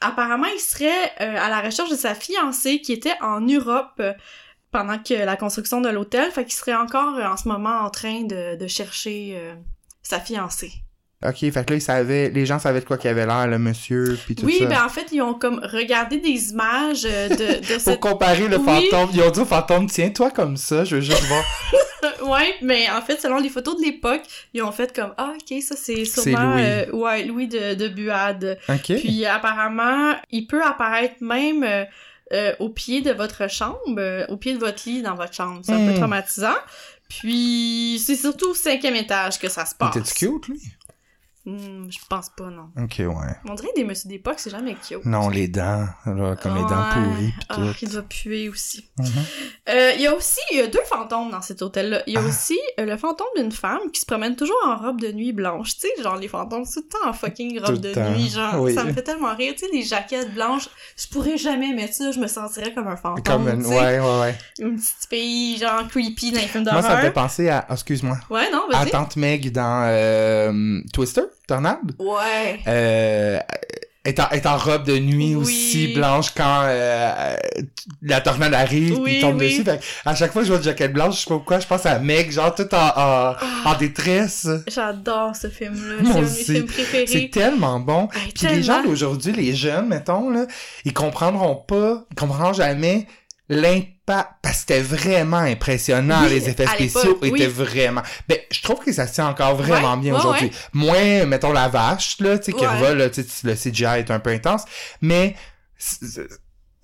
[0.00, 4.12] Apparemment, il serait euh, à la recherche de sa fiancée qui était en Europe euh,
[4.70, 7.90] pendant que la construction de l'hôtel, fait qu'il serait encore euh, en ce moment en
[7.90, 9.40] train de, de chercher
[10.02, 10.72] sa fiancée.
[11.26, 13.58] Ok, fait que là, ils savaient, les gens savaient de quoi qu'il avait l'air, le
[13.58, 14.66] monsieur, puis tout oui, ça.
[14.66, 17.98] ben en fait, ils ont comme regardé des images de, de Pour cette...
[18.00, 18.64] comparer le Oui.
[18.64, 21.42] fantôme, ils ont dit au fantôme, tiens-toi comme ça, je veux juste voir.
[22.32, 24.22] ouais, mais en fait, selon les photos de l'époque,
[24.54, 26.54] ils ont fait comme «Ah, ok, ça c'est sûrement...
[26.54, 26.62] Louis.
[26.62, 28.96] euh, ouais, Louis de, de Buade.» Ok.
[28.96, 31.84] Puis apparemment, il peut apparaître même euh,
[32.32, 35.60] euh, au pied de votre chambre, euh, au pied de votre lit dans votre chambre.
[35.64, 35.86] C'est un Hmm.
[35.86, 36.56] peu traumatisant.
[37.08, 39.94] Puis c'est surtout au cinquième étage que ça se passe.
[39.94, 40.60] T'es-tu cute, lui?
[41.46, 42.68] Hmm, je pense pas, non.
[42.76, 43.06] Ok, ouais.
[43.48, 45.04] On dirait des messieurs d'époque, c'est jamais cute.
[45.06, 48.84] Non, les dents, là, comme les dents pourries, pis Ah, il doit puer aussi.
[48.98, 49.06] Mhm.
[49.70, 52.02] Euh, Il y a aussi y a deux fantômes dans cet hôtel-là.
[52.06, 52.28] Il y a Ah.
[52.28, 55.74] aussi euh, le fantôme d'une femme qui se promène toujours en robe de nuit blanche.
[55.76, 58.28] Tu sais, genre les fantômes tout le temps en fucking robe de temps, nuit.
[58.28, 58.74] Genre, oui.
[58.74, 59.54] ça me fait tellement rire.
[59.56, 60.68] Tu sais, les jaquettes blanches.
[60.98, 62.10] Je pourrais jamais mettre ça.
[62.10, 63.22] Je me sentirais comme un fantôme.
[63.24, 63.64] Comme une...
[63.64, 64.38] Ouais, ouais, ouais.
[64.58, 67.12] Une petite fille, genre creepy dans les films Moi, ça me fait d'horreur.
[67.14, 67.64] penser à...
[67.70, 68.18] oh, excuse-moi.
[68.28, 68.90] Ouais, non, À vas-y.
[68.90, 71.92] Tante Meg dans euh, Twister, Tornade?
[71.98, 72.60] Ouais.
[72.66, 73.38] Euh,
[74.04, 75.42] est, en, est en robe de nuit Oui.
[75.42, 77.36] aussi blanche quand euh,
[78.02, 79.48] la tornade arrive puis Oui, il tombe oui.
[79.48, 79.64] dessus.
[79.64, 81.66] Fait à chaque fois que je vois une jaquette blanche, je sais pas pourquoi, je
[81.66, 83.34] pense à Meg, genre tout en, en,
[83.70, 84.46] en détresse.
[84.66, 85.96] J'adore ce film-là.
[86.04, 87.30] C'est un de mes films C'est préférés.
[87.30, 88.08] tellement bon.
[88.14, 90.46] Hey, Puis les gens d'aujourd'hui, les jeunes, mettons, là,
[90.84, 93.06] ils comprendront pas, ils comprendront jamais
[93.50, 93.88] l'impact,
[94.42, 97.32] parce que c'était vraiment impressionnant, Oui, les effets spéciaux oui.
[97.34, 98.02] étaient vraiment...
[98.28, 100.46] Ben, je trouve que ça se tient encore vraiment Ouais, bien ouais, aujourd'hui.
[100.46, 100.52] ouais.
[100.72, 104.10] Moins, mettons, la vache, là, tu sais, qui revole, là, tu sais, le CGI est
[104.10, 104.62] un peu intense,
[105.00, 105.36] mais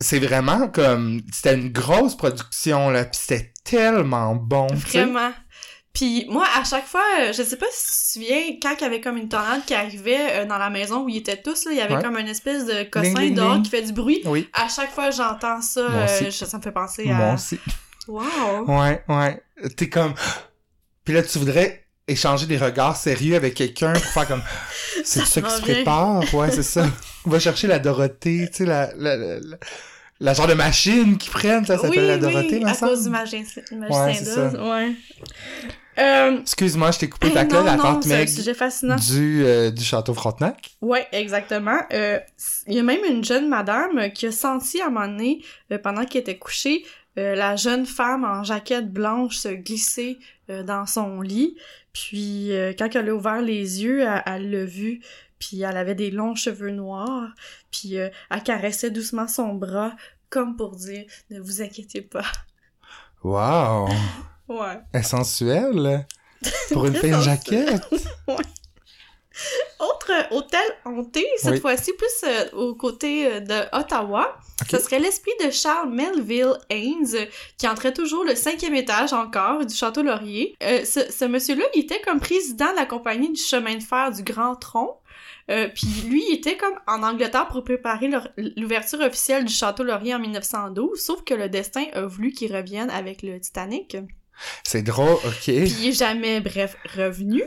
[0.00, 1.22] c'est vraiment comme...
[1.32, 5.06] C'était une grosse production, là, puis c'était tellement bon, sais.
[5.94, 8.82] Puis moi, à chaque fois, euh, je sais pas si tu te souviens, quand il
[8.82, 11.66] y avait comme une tornade qui arrivait euh, dans la maison où ils étaient tous,
[11.66, 12.02] là, il y avait Ouais.
[12.02, 14.20] comme une espèce de cossin dehors qui fait du bruit.
[14.24, 17.14] Oui, À chaque fois que j'entends ça, euh, ça me fait penser à...
[17.14, 17.60] moi aussi.
[18.08, 18.24] Wow!
[18.66, 19.40] Ouais, ouais.
[19.76, 20.14] T'es comme...
[21.04, 24.42] Puis là, tu voudrais échanger des regards sérieux avec quelqu'un pour faire comme...
[25.04, 26.34] C'est Ça ça qui se prépare?
[26.34, 26.86] Ouais, c'est ça.
[27.24, 29.56] On va chercher la Dorothée, tu sais, la, la, la, la-
[30.20, 33.10] la genre de machine qu'ils prennent, ça s'appelle oui, la Dorothée, oui, à cause du
[33.10, 34.92] magicien, Ouais, ouais.
[35.98, 37.30] Euh, Excuse-moi, je t'ai coupé.
[37.30, 38.96] là, non, la tante c'est un Meg sujet fascinant.
[38.96, 40.72] du, euh, du château Frontenac.
[40.80, 41.78] Ouais, exactement.
[41.92, 42.18] Euh,
[42.66, 45.78] Il y a même une jeune madame qui a senti à un moment donné, euh,
[45.78, 46.84] pendant qu'elle était couchée,
[47.16, 51.56] la jeune femme en jaquette blanche se glisser dans son lit.
[51.92, 55.00] Puis quand elle a ouvert les yeux, elle l'a vu.
[55.38, 57.28] Puis elle avait des longs cheveux noirs.
[57.70, 59.92] Puis euh, elle caressait doucement son bras,
[60.28, 62.24] comme pour dire «Ne vous inquiétez pas
[63.22, 63.88] Wow!».
[64.48, 64.78] Ouais.
[64.92, 66.06] Elle est sensuelle.
[66.72, 67.20] Pour une sensuelle.
[67.20, 67.82] jaquette.
[69.80, 71.60] Autre euh, hôtel hanté, cette Oui.
[71.60, 74.68] fois-ci plus euh, au côté euh, de Ottawa, Ok.
[74.70, 77.26] ce serait l'esprit de Charles Melville Haynes,
[77.58, 80.54] qui entrait toujours le cinquième étage encore du Château Laurier.
[80.62, 84.12] Euh, ce ce monsieur-là, il était comme président de la compagnie du chemin de fer
[84.12, 85.00] du Grand Tronc.
[85.48, 88.08] Puis lui, il était comme en Angleterre pour préparer
[88.56, 92.88] l'ouverture officielle du Château Laurier en 1912, sauf que le destin a voulu qu'il revienne
[92.88, 93.96] avec le Titanic.
[94.64, 95.44] C'est drôle, ok.
[95.44, 97.42] Puis il est jamais, bref, revenu.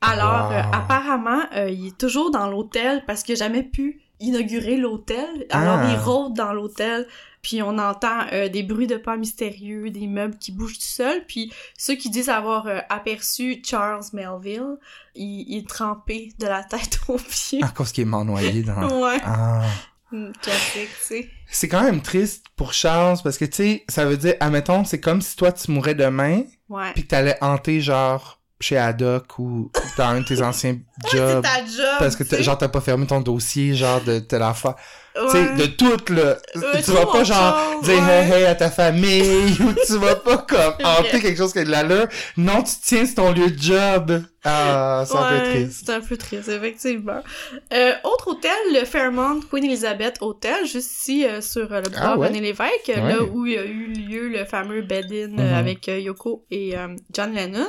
[0.00, 0.56] Alors, Wow.
[0.56, 5.46] euh, apparemment, euh, il est toujours dans l'hôtel parce qu'il a jamais pu inaugurer l'hôtel.
[5.50, 5.90] Alors, Ah.
[5.92, 7.06] il rôde dans l'hôtel,
[7.40, 11.24] puis on entend euh, des bruits de pas mystérieux, des meubles qui bougent tout seuls.
[11.26, 14.76] Puis ceux qui disent avoir aperçu Charles Melville,
[15.14, 17.62] il, il est trempé de la tête aux pieds.
[17.62, 19.02] À cause qu'il est mort noyé dans...
[19.02, 19.62] Ouais, Ah.
[21.00, 21.28] Sais.
[21.46, 25.00] C'est quand même triste pour Charles parce que, tu sais, ça veut dire, admettons, c'est
[25.00, 26.92] comme si toi, tu mourrais demain Ouais.
[26.94, 30.78] puis que t'allais hanter, genre, chez Haddock ou dans un de tes anciens
[31.12, 31.42] jobs.
[31.42, 34.74] ta job, Parce que, genre, t'as pas fermé ton dossier, genre, de telle affaire.
[34.76, 35.54] Tu sais, Ouais.
[35.56, 36.36] de tout, là.
[36.54, 38.24] Ouais, tu vas pas, genre, dire ouais.
[38.24, 41.64] hey hey à ta famille ou tu vas pas, comme, hanter quelque chose qui a
[41.64, 42.06] de l'allure.
[42.36, 44.22] Non, tu tiens sur ton lieu de job.
[44.44, 45.82] Ah, c'est un peu triste.
[45.86, 47.20] C'est un peu triste, effectivement.
[47.72, 52.14] Euh, autre hôtel, le Fairmont Queen Elizabeth Hotel, juste ici euh, sur euh, le boulevard
[52.20, 52.26] Ah?
[52.26, 55.54] René Lévesque, là où il y a eu lieu le fameux bed-in euh, Mhm.
[55.54, 57.68] avec euh, Yoko et euh, John Lennon.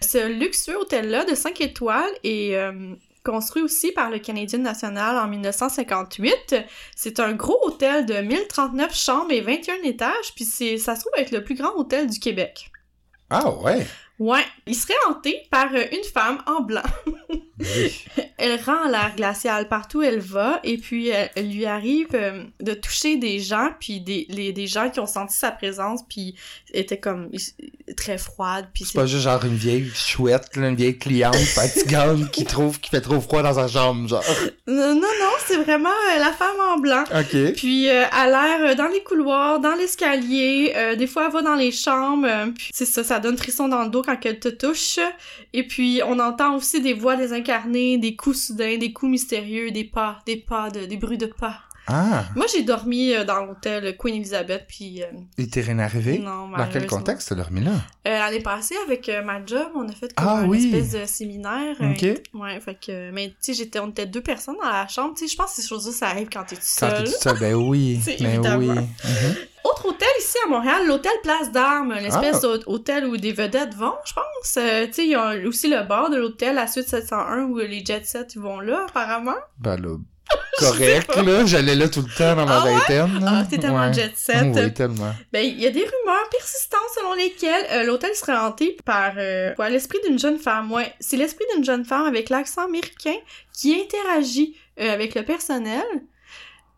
[0.00, 2.72] Ce luxueux hôtel-là de 5 étoiles est euh,
[3.24, 6.56] construit aussi par le Canadien National en 1958.
[6.96, 11.32] C'est un gros hôtel de 1039 chambres et 21 étages, puis ça se trouve être
[11.32, 12.70] le plus grand hôtel du Québec.
[13.30, 13.86] Ah, ouais.
[14.20, 16.82] Ouais, il serait hanté par euh, une femme en blanc.
[17.60, 18.06] Oui.
[18.38, 22.42] Elle rend l'air glacial partout où elle va, et puis elle, elle lui arrive euh,
[22.58, 26.34] de toucher des gens, puis des, les, des gens qui ont senti sa présence, puis
[26.72, 27.28] étaient comme
[27.98, 32.30] très froides, puis C'est pas juste genre une vieille chouette, là, une vieille cliente fatigante
[32.30, 34.24] qui trouve qu'il fait trop froid dans sa chambre, genre.
[34.66, 37.04] Non, non, non, c'est vraiment euh, la femme en blanc.
[37.14, 37.52] OK.
[37.56, 41.32] Puis euh, elle a l'air euh, dans les couloirs, dans l'escalier, euh, des fois elle
[41.32, 44.28] va dans les chambres, euh, puis c'est ça, ça donne frisson dans le dos quand
[44.28, 44.98] elle te touche.
[45.52, 49.84] Et puis on entend aussi des voix désincarnées, des coups soudains, des coups mystérieux, des
[49.84, 51.60] pas, des pas, de, des bruits de pas.
[51.92, 55.06] Ah, Moi j'ai dormi euh, dans l'hôtel Queen Elizabeth, puis euh,
[55.38, 56.18] il t'est rien arrivé?
[56.18, 57.72] non, Dans quel contexte t'as dormi là?
[58.06, 60.72] Euh, L'année passée avec euh, ma job, on a fait comme Ah une oui.
[60.72, 61.76] espèce de séminaire.
[61.80, 62.06] OK.
[62.34, 65.26] Ouais, fait que, mais tu sais, j'étais, on était deux personnes dans la chambre, tu
[65.26, 67.04] sais, je pense que ces choses-là, ça arrive quand t'es tout Quand seul.
[67.04, 68.00] t'es tout seul, ben oui.
[68.04, 68.58] C'est ben évidemment.
[68.58, 68.68] oui.
[68.68, 69.34] Mhm.
[69.64, 72.58] Autre hôtel ici à Montréal, l'hôtel Place d'Armes, l'espèce Ah.
[72.66, 74.56] d'hôtel où des vedettes vont, je pense.
[74.56, 77.58] Euh, tu sais, il y a aussi le bar de l'hôtel, la suite 701, où
[77.58, 79.36] les jet sets vont là, apparemment.
[79.58, 79.96] Ben là,
[80.58, 81.46] correct, là.
[81.46, 82.72] J'allais là tout le temps dans ma Ah ouais?
[82.74, 83.24] vingtaine.
[83.26, 83.92] Ah, t'es tellement Ouais.
[83.92, 84.44] jet set.
[84.54, 85.12] Oui, tellement.
[85.32, 89.54] Ben, il y a des rumeurs persistantes selon lesquelles euh, l'hôtel serait hanté par euh,
[89.54, 90.70] quoi, l'esprit d'une jeune femme.
[90.72, 93.14] Ouais, c'est l'esprit d'une jeune femme avec l'accent américain
[93.56, 95.84] qui interagit euh, avec le personnel.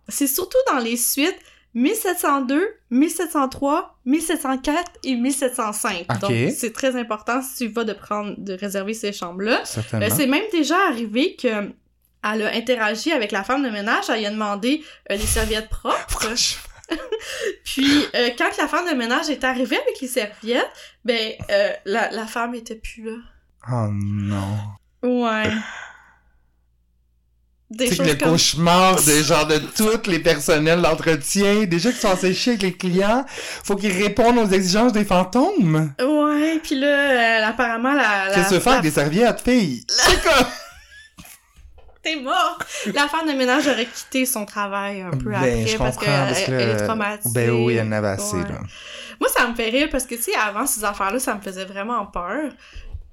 [0.08, 1.38] C'est surtout dans les suites
[1.74, 6.06] 1702, 1703, 1704 et 1705.
[6.10, 6.20] Ok.
[6.20, 9.64] Donc, c'est très important si tu vas de prendre, de réserver ces chambres-là.
[9.64, 10.06] Certainement.
[10.06, 11.48] Euh, c'est même déjà arrivé que
[12.24, 15.68] elle a interagi avec la femme de ménage, elle lui a demandé euh, des serviettes
[15.68, 16.28] propres.
[17.64, 20.70] Puis euh, quand la femme de ménage est arrivée avec les serviettes,
[21.04, 23.16] ben euh, la, la femme était plus là.
[23.70, 24.58] Oh non.
[25.02, 25.50] Ouais.
[27.78, 32.36] Choses le comme cauchemar de genre de tous les personnels d'entretien, déjà qu'ils sont assez
[32.50, 33.24] avec les clients,
[33.64, 35.94] faut qu'ils répondent aux exigences des fantômes.
[35.98, 39.86] Ouais, puis là euh, apparemment la la Qu'est-ce que la- avec des serviettes, fille?
[39.88, 40.46] C'est comme...
[42.02, 42.58] T'es mort.
[42.94, 46.70] La femme de ménage aurait quitté son travail un peu Ben, après parce qu'elle elle
[46.70, 47.30] est traumatisée.
[47.34, 48.42] Ben oui, elle en avait assez, Ouais.
[48.48, 48.58] là.
[49.20, 51.64] Moi, ça me fait rire parce que, tu sais, avant ces affaires-là, ça me faisait
[51.64, 52.50] vraiment peur.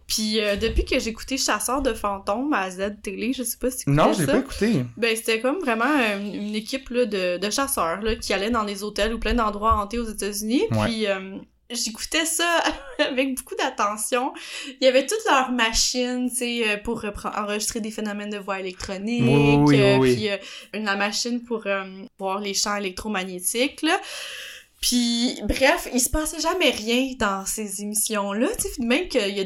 [0.08, 3.84] Puis euh, depuis que j'ai écouté Chasseur de fantômes à Z-Télé, je sais pas si
[3.84, 4.26] tu Non, ça.
[4.26, 4.84] pas écouté.
[4.98, 8.50] Ben, c'était comme vraiment euh, une, une équipe là, de, de chasseurs là, qui allaient
[8.50, 10.64] dans des hôtels ou plein d'endroits hantés aux États-Unis.
[10.72, 10.86] Ouais.
[10.86, 11.38] Puis euh,
[11.70, 12.64] j'écoutais ça
[13.00, 14.34] avec beaucoup d'attention.
[14.82, 17.06] Il y avait toutes leurs machines, tu sais, euh, pour
[17.38, 19.24] enregistrer des phénomènes de voix électroniques.
[19.24, 20.00] Oui, oui, oui, euh.
[20.00, 20.38] Puis euh,
[20.84, 21.84] la machine pour euh,
[22.18, 24.00] voir les champs électromagnétiques, là.
[24.82, 29.42] Puis, bref, il se passait jamais rien dans ces émissions-là, tu sais, même qu'il y
[29.42, 29.46] a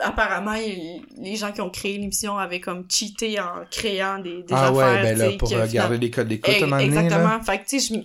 [0.00, 4.54] apparemment il- les gens qui ont créé l'émission avaient comme cheaté en créant des, des
[4.54, 7.18] ah affaires ouais, ben là, pour que euh, finalement- garder les codes d'écoute Exactement.
[7.28, 7.40] là.
[7.44, 8.04] Fait que, tu sais,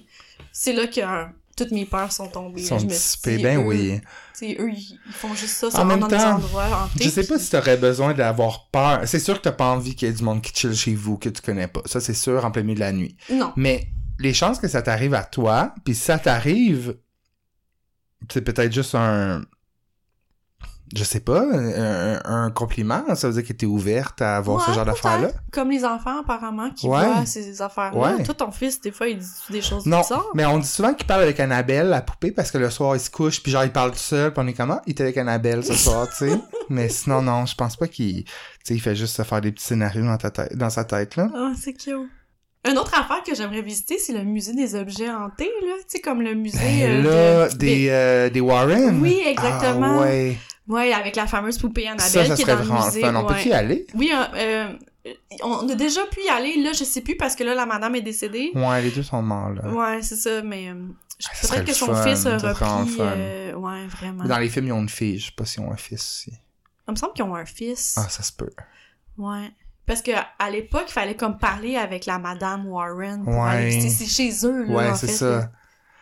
[0.51, 1.23] c'est là que euh,
[1.56, 2.64] toutes mes peurs sont tombées.
[2.64, 4.02] Sont Je me suis dissipés, dit, ben eux, oui.
[4.38, 7.04] Tu eux, ils font juste ça, En sont même dans des temps, endroits hantés.
[7.04, 9.02] Je sais pas puis- si t'aurais besoin d'avoir peur.
[9.06, 11.18] C'est sûr que t'as pas envie qu'il y ait du monde qui chill chez vous
[11.18, 11.82] que tu connais pas.
[11.86, 13.16] Ça, c'est sûr, en plein milieu de la nuit.
[13.32, 13.54] Non.
[13.56, 13.88] Mais
[14.20, 16.96] les chances que ça t'arrive à toi, puis si ça t'arrive,
[18.32, 19.44] c'est peut-être juste un...
[20.93, 23.04] Je sais pas, un, un compliment.
[23.15, 25.30] Ça veut dire que t'es ouverte à avoir ce genre d'affaires-là?
[25.51, 27.06] Comme les enfants, apparemment, qui Ouais.
[27.06, 27.97] voient ces affaires-là.
[28.17, 28.23] Ouais.
[28.23, 30.25] Toi, ton fils, des fois, il dit des choses Non, bizarres.
[30.34, 32.99] mais on dit souvent qu'il parle avec Annabelle, la poupée, parce que le soir, il
[32.99, 34.82] se couche, puis genre, il parle tout seul, puis on est comment?
[34.86, 36.38] Il était avec Annabelle ce soir, tu sais.
[36.69, 38.25] Mais sinon, non, je pense pas qu'il...
[38.25, 38.32] Tu
[38.65, 41.15] sais, il fait juste se faire des petits scénarios dans, ta tête, dans sa tête,
[41.15, 41.30] là.
[41.34, 41.93] Ah, c'est cute.
[42.69, 45.73] Une autre affaire que j'aimerais visiter, c'est le musée des objets hantés, là.
[45.80, 47.56] Tu sais, comme le musée Ben euh, là, de...
[47.58, 48.99] des, euh, des Warren.
[49.01, 50.01] Oui, exactement.
[50.01, 50.38] Ah, ouais.
[50.72, 53.02] Ouais, avec la fameuse poupée Annabelle Ça, ça qui est dans le musée.
[53.02, 53.16] fun.
[53.16, 53.44] On ouais.
[53.44, 53.88] peut y aller?
[53.94, 54.68] Oui, euh,
[55.06, 57.66] euh, on a déjà pu y aller, là, je sais plus, parce que là, la
[57.66, 58.52] madame est décédée.
[58.56, 59.68] Ouais, les deux sont morts, là.
[59.70, 60.76] Ouais, c'est ça, mais euh,
[61.20, 62.96] je- Ah, peut-être que son fun, fils a repris...
[63.00, 64.24] euh, ouais, vraiment.
[64.26, 65.20] Dans les films, ils ont une fille.
[65.20, 66.34] Je sais pas s'ils ont un fils aussi.
[66.88, 67.96] Il me semble qu'ils ont un fils.
[67.98, 68.50] Ah, ça se peut.
[69.18, 69.52] Ouais.
[69.86, 73.50] Parce que à l'époque, il fallait comme parler avec la madame Warren pour Ouais.
[73.50, 73.90] aller.
[73.90, 75.52] C'est chez eux, là, Ouais, c'est ça.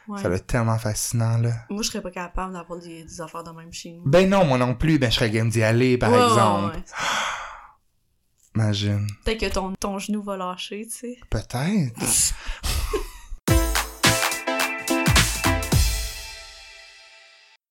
[0.09, 0.19] Ouais.
[0.21, 1.51] Ça va être tellement fascinant, là.
[1.69, 4.01] Moi, je serais pas capable d'avoir des, des affaires de même chez nous.
[4.09, 4.97] Ben non, moi non plus.
[4.97, 6.75] Ben, je serais game d'y aller, par Ouais, exemple.
[6.77, 6.83] ouais.
[8.55, 9.07] Imagine.
[9.23, 11.17] Peut-être que ton, ton genou va lâcher, tu sais.
[11.29, 11.93] Peut-être.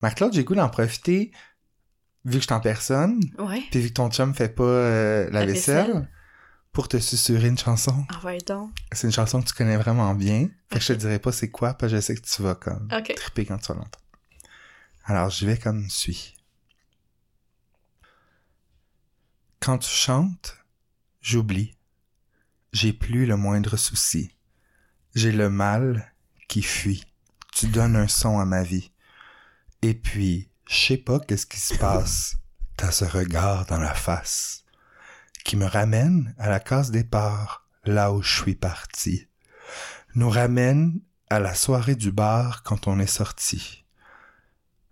[0.01, 1.31] Marc-Claude, j'ai goût d'en profiter,
[2.25, 3.61] vu que je suis en personne, Ouais.
[3.71, 6.09] puis vu que ton chum fait pas euh, la, La vaisselle, vaisselle.
[6.79, 8.05] Pour te susurrer une chanson.
[8.07, 8.71] Ah ouais, donc.
[8.93, 10.47] C'est une chanson que tu connais vraiment bien.
[10.71, 12.55] Fait que je te dirai pas c'est quoi, parce que je sais que tu vas
[12.55, 13.13] comme Ok.
[13.15, 13.99] triper quand tu vas l'entendre.
[15.03, 16.37] Alors, je vais comme suit.
[19.59, 20.55] Quand tu chantes,
[21.19, 21.75] j'oublie.
[22.71, 24.31] J'ai plus le moindre souci.
[25.15, 26.13] J'ai le mal
[26.47, 27.03] qui fuit.
[27.51, 28.93] Tu donnes un son à ma vie.
[29.81, 32.37] Et puis, je sais pas qu'est-ce qui se passe.
[32.77, 34.63] T'as ce regard dans la face
[35.49, 39.27] qui me ramène à la case départ, là où je suis parti.
[40.13, 43.83] Nous ramène à la soirée du bar quand on est sorti.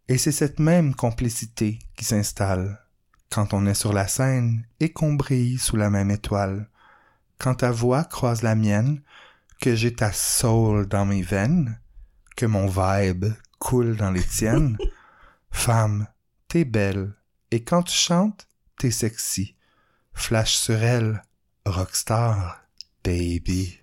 [0.08, 2.84] Et c'est cette même complicité qui s'installe
[3.30, 6.67] quand on est sur la scène et qu'on brille sous la même étoile.
[7.38, 9.04] Quand ta voix croise la mienne,
[9.62, 11.80] que j'ai ta soul dans mes veines,
[12.36, 13.28] que mon vibe
[13.60, 14.76] coule dans les tiennes.
[15.52, 16.08] Femme,
[16.48, 17.13] t'es belle,
[17.52, 18.48] et quand tu chantes,
[18.80, 19.54] t'es sexy.
[20.17, 21.23] Flash sur elle,
[21.65, 22.62] rockstar,
[23.01, 23.80] baby.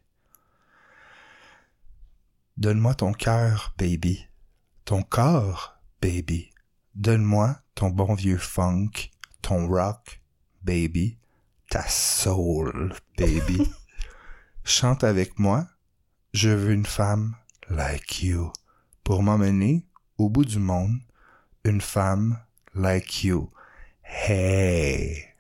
[2.59, 4.27] Donne-moi ton cœur, baby.
[4.85, 6.51] Ton corps, baby.
[6.95, 8.91] Donne-moi ton bon vieux funk,
[9.41, 10.21] ton rock,
[10.63, 11.17] baby.
[11.71, 13.73] Ta soul, baby.
[14.65, 15.67] Chante avec moi.
[16.35, 17.37] Je veux une femme
[17.71, 18.53] like you.
[19.03, 19.87] Pour m'emmener
[20.19, 20.99] au bout du monde.
[21.65, 22.39] Une femme
[22.75, 23.51] like you.
[24.03, 25.34] Hey.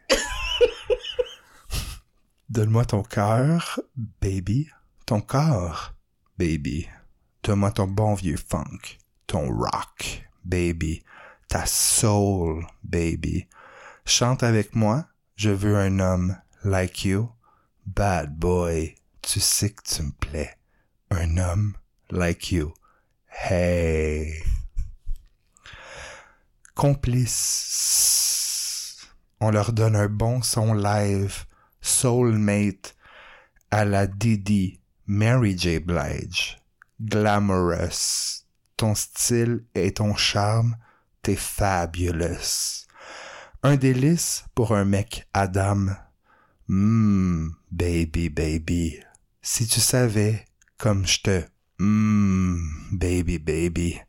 [2.55, 3.81] Donne-moi ton cœur,
[4.21, 4.71] baby.
[5.07, 5.93] Ton corps,
[6.39, 6.89] baby.
[7.43, 9.01] Donne-moi ton bon vieux funk.
[9.27, 11.03] Ton rock, baby.
[11.49, 13.49] Ta soul, baby.
[14.05, 15.09] Chante avec moi.
[15.35, 17.29] Je veux un homme like you.
[17.87, 18.95] Bad boy.
[19.21, 20.57] Tu sais que tu me plais.
[21.11, 21.75] Un homme
[22.13, 22.73] like you.
[23.51, 24.33] Hey.
[26.77, 27.35] Complice.
[29.41, 31.47] On leur donne un bon son live.
[31.85, 32.97] Soulmate.
[33.71, 34.81] À la Didi.
[35.07, 35.81] Mary J.
[35.81, 36.59] Blige.
[36.99, 38.47] Glamorous.
[38.79, 40.77] Ton style et ton charme,
[41.23, 42.87] t'es fabulous.
[43.63, 45.89] Un délice pour un mec Adam.
[46.69, 48.99] Mmm, baby, baby.
[49.43, 50.47] Si tu savais
[50.79, 51.45] comme je te...
[51.79, 54.01] Mmm, baby, baby.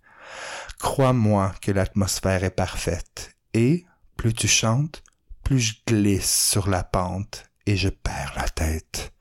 [0.79, 3.35] Crois-moi que l'atmosphère est parfaite.
[3.53, 3.85] Et,
[4.15, 5.03] plus tu chantes,
[5.43, 9.13] plus je glisse sur la pente et je perds la tête.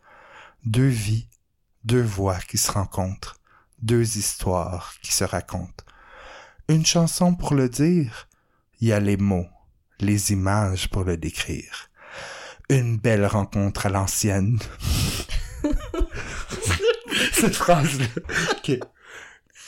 [0.64, 1.28] Deux vies,
[1.84, 3.36] deux voix qui se rencontrent,
[3.82, 5.84] deux histoires qui se racontent.
[6.68, 8.28] Une chanson pour le dire,
[8.80, 9.48] il y a les mots,
[10.00, 11.90] les images pour le décrire.
[12.70, 14.58] Une belle rencontre à l'ancienne.
[17.32, 18.06] Cette phrase-là.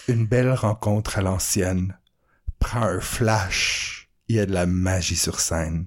[0.08, 1.98] Une belle rencontre à l'ancienne.
[2.58, 4.08] Prends un flash.
[4.28, 5.86] Il y a de la magie sur scène.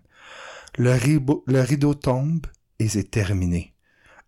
[0.78, 2.46] Le, rideau- le rideau tombe
[2.80, 3.76] et c'est terminé.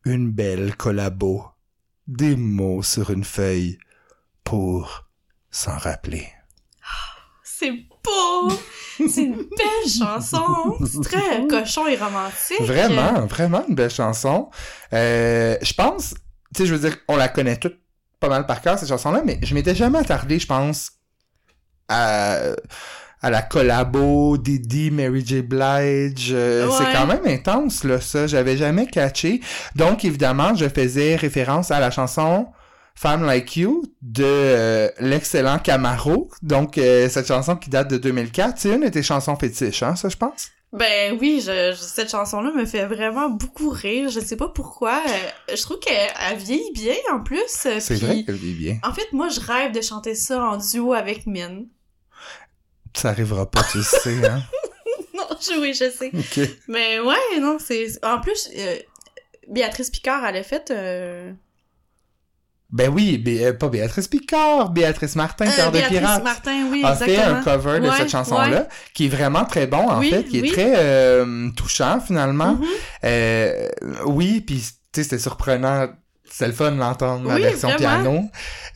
[0.06, 1.46] Une belle collabo.
[2.08, 3.78] Des mots sur une feuille
[4.44, 5.06] pour
[5.50, 6.28] s'en rappeler.
[7.44, 8.52] C'est beau!
[9.08, 10.78] C'est une belle chanson!
[10.86, 12.62] C'est très cochon et romantique.
[12.62, 14.50] Vraiment, vraiment une belle chanson.
[14.94, 16.16] Euh, je pense,
[16.56, 17.78] tu sais, je veux dire, on la connaît toute
[18.20, 20.92] pas mal par cœur, cette chanson-là, mais je m'étais jamais attardé, je pense,
[21.88, 22.40] à,
[23.22, 25.42] à la collabo Didi, Mary J.
[25.42, 26.30] Blige.
[26.32, 26.74] Euh, Ouais.
[26.78, 28.28] C'est quand même intense, là, ça.
[28.28, 29.42] J'avais jamais catché.
[29.76, 32.48] Donc, évidemment, je faisais référence à la chanson
[32.96, 36.30] Femme Like You de euh, l'excellent Camaro.
[36.42, 38.56] Donc, euh, cette chanson qui date de 2004.
[38.58, 40.50] C'est une de tes chansons fétiches, hein, ça, je pense?
[40.74, 44.10] Ben oui, je, je- cette chanson-là me fait vraiment beaucoup rire.
[44.10, 45.02] Je sais pas pourquoi.
[45.06, 47.42] Euh, je trouve qu'elle elle vieillit bien en plus.
[47.48, 48.78] C'est vrai qu'elle vit bien.
[48.84, 51.64] En fait, moi, je rêve de chanter ça en duo avec Min.
[52.94, 54.42] Ça arrivera pas, tu sais, hein?
[55.14, 56.12] Non, je, oui, je sais.
[56.68, 57.88] Mais ouais, non, c'est...
[58.04, 58.78] En plus, euh,
[59.50, 61.32] Béatrice Picard, elle a fait euh,
[62.72, 66.24] Ben oui, Bé- euh, pas Béatrice Picard, Béatrice Martin, Euh, Cœur de Béatrice Pirate.
[66.24, 68.68] Martin, oui, a fait un cover de Ouais, cette chanson-là, ouais.
[68.94, 71.24] qui est vraiment très bon, en Oui, fait, qui est très
[71.56, 72.54] touchant, finalement.
[72.56, 72.66] Mhm.
[73.06, 73.70] Euh,
[74.06, 74.64] oui, puis tu
[74.96, 75.90] sais, c'était surprenant.
[76.32, 78.02] C'est le fun d'entendre la Oui, version vraiment.
[78.02, 78.22] piano.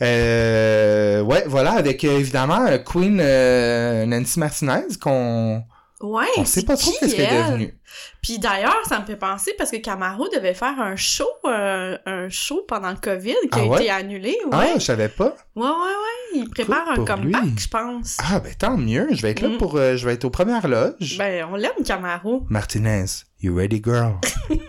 [0.02, 5.64] Euh, ouais, voilà, avec euh, évidemment euh, Queen euh, Nancy Martinez, qu'on
[6.02, 7.80] Ouais, on sait pas trop qu'est-ce qu'elle est devenue.
[8.22, 12.28] Puis d'ailleurs, ça me fait penser parce que Camaro devait faire un show, euh, un
[12.30, 13.82] show pendant le COVID qui Ah a ouais?
[13.82, 14.36] été annulé.
[14.46, 14.52] Ouais.
[14.52, 15.36] Ah, je savais pas.
[15.56, 16.36] ouais, ouais, ouais.
[16.36, 18.18] Il prépare un comeback, je pense.
[18.20, 19.08] Ah, ben tant mieux.
[19.12, 19.58] Je vais être là Mm.
[19.58, 19.78] pour.
[19.78, 21.18] euh, je vais être aux premières loges.
[21.18, 22.44] Ben, on l'aime, Camaro.
[22.50, 23.06] Martinez,
[23.42, 24.16] you ready, girl?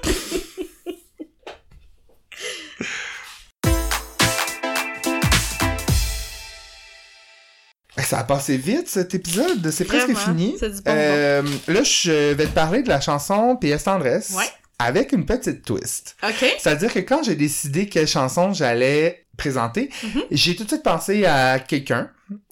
[8.07, 10.57] Ça a passé vite cet épisode, c'est presque fini.
[10.61, 14.45] bon Euh, là, je vais te parler de la chanson PS Tendresse Ouais.
[14.79, 16.17] avec une petite twist.
[16.23, 16.55] OK.
[16.59, 20.23] C'est-à-dire que quand j'ai décidé quelle chanson j'allais présenter, Mhm.
[20.31, 22.11] j'ai tout de suite pensé à quelqu'un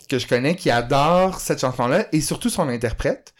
[0.08, 3.32] que je connais qui adore cette chanson-là et surtout son interprète.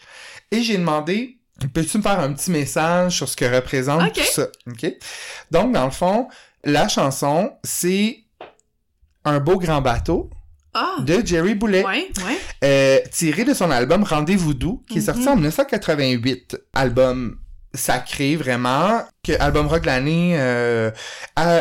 [0.51, 1.37] Et j'ai demandé,
[1.73, 4.47] peux-tu me faire un petit message sur ce que représente tout ça?
[4.67, 4.93] OK?
[5.51, 6.27] Donc, dans le fond,
[6.63, 8.19] la chanson, c'est
[9.27, 10.29] Un beau grand bateau
[10.75, 10.97] Ah.
[10.99, 11.83] de Jerry Boulet.
[11.85, 12.37] Ouais, ouais.
[12.63, 15.27] Euh, tiré de son album Rendez-vous doux, qui est sorti Mhm.
[15.29, 16.57] en 1988.
[16.73, 17.37] Album
[17.73, 20.91] sacré, vraiment, album rock de l'année euh,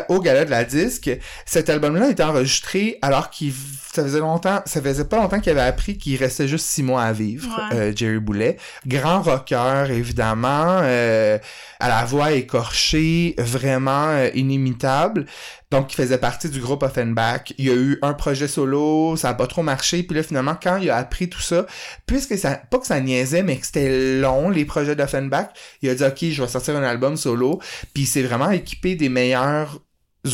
[0.09, 1.11] au gala de la disque.
[1.47, 3.53] Cet album-là a été enregistré alors qu'il
[3.93, 7.03] ça faisait longtemps, ça faisait pas longtemps qu'il avait appris qu'il restait juste six mois
[7.05, 7.77] à vivre, Ouais.
[7.77, 8.57] euh, Jerry Boulet.
[8.89, 11.39] Grand rocker, évidemment, euh,
[11.79, 15.27] à la voix écorchée, vraiment inimitable.
[15.71, 17.53] Donc, il faisait partie du groupe Offenbach.
[17.59, 20.03] Il y a eu un projet solo, ça a pas trop marché.
[20.05, 21.67] Puis là, finalement, quand il a appris tout ça,
[22.07, 25.49] puisque ça, pas que ça niaisait, mais que c'était long, les projets d'Offenbach,
[25.83, 27.54] il a dit, OK, je vais sortir un album solo.
[27.93, 29.81] Puis il s'est vraiment équipé des meilleurs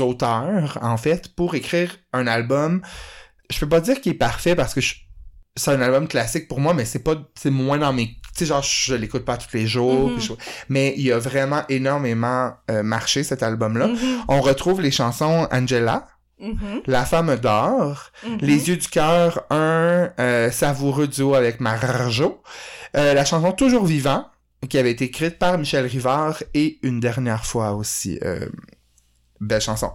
[0.01, 2.81] auteurs, en fait, pour écrire un album.
[3.51, 4.95] Je peux pas dire qu'il est parfait parce que je-
[5.57, 8.47] c'est un album classique pour moi, mais c'est pas, c'est moins dans mes, tu sais,
[8.47, 10.21] genre, je l'écoute pas tous les jours, Mhm.
[10.21, 10.33] je-
[10.69, 13.89] mais il a vraiment énormément euh, marché, cet album-là.
[13.89, 13.99] Mhm,
[14.29, 16.07] On retrouve les chansons Angela,
[16.41, 18.13] mhm, La femme d'or.
[18.41, 22.41] Les yeux du cœur, un euh, savoureux duo avec Marjo,
[22.97, 24.27] euh, la chanson Toujours vivant,
[24.69, 28.19] qui avait été écrite par Michel Rivard, et une dernière fois aussi.
[28.25, 28.47] euh,
[29.41, 29.91] belle chanson.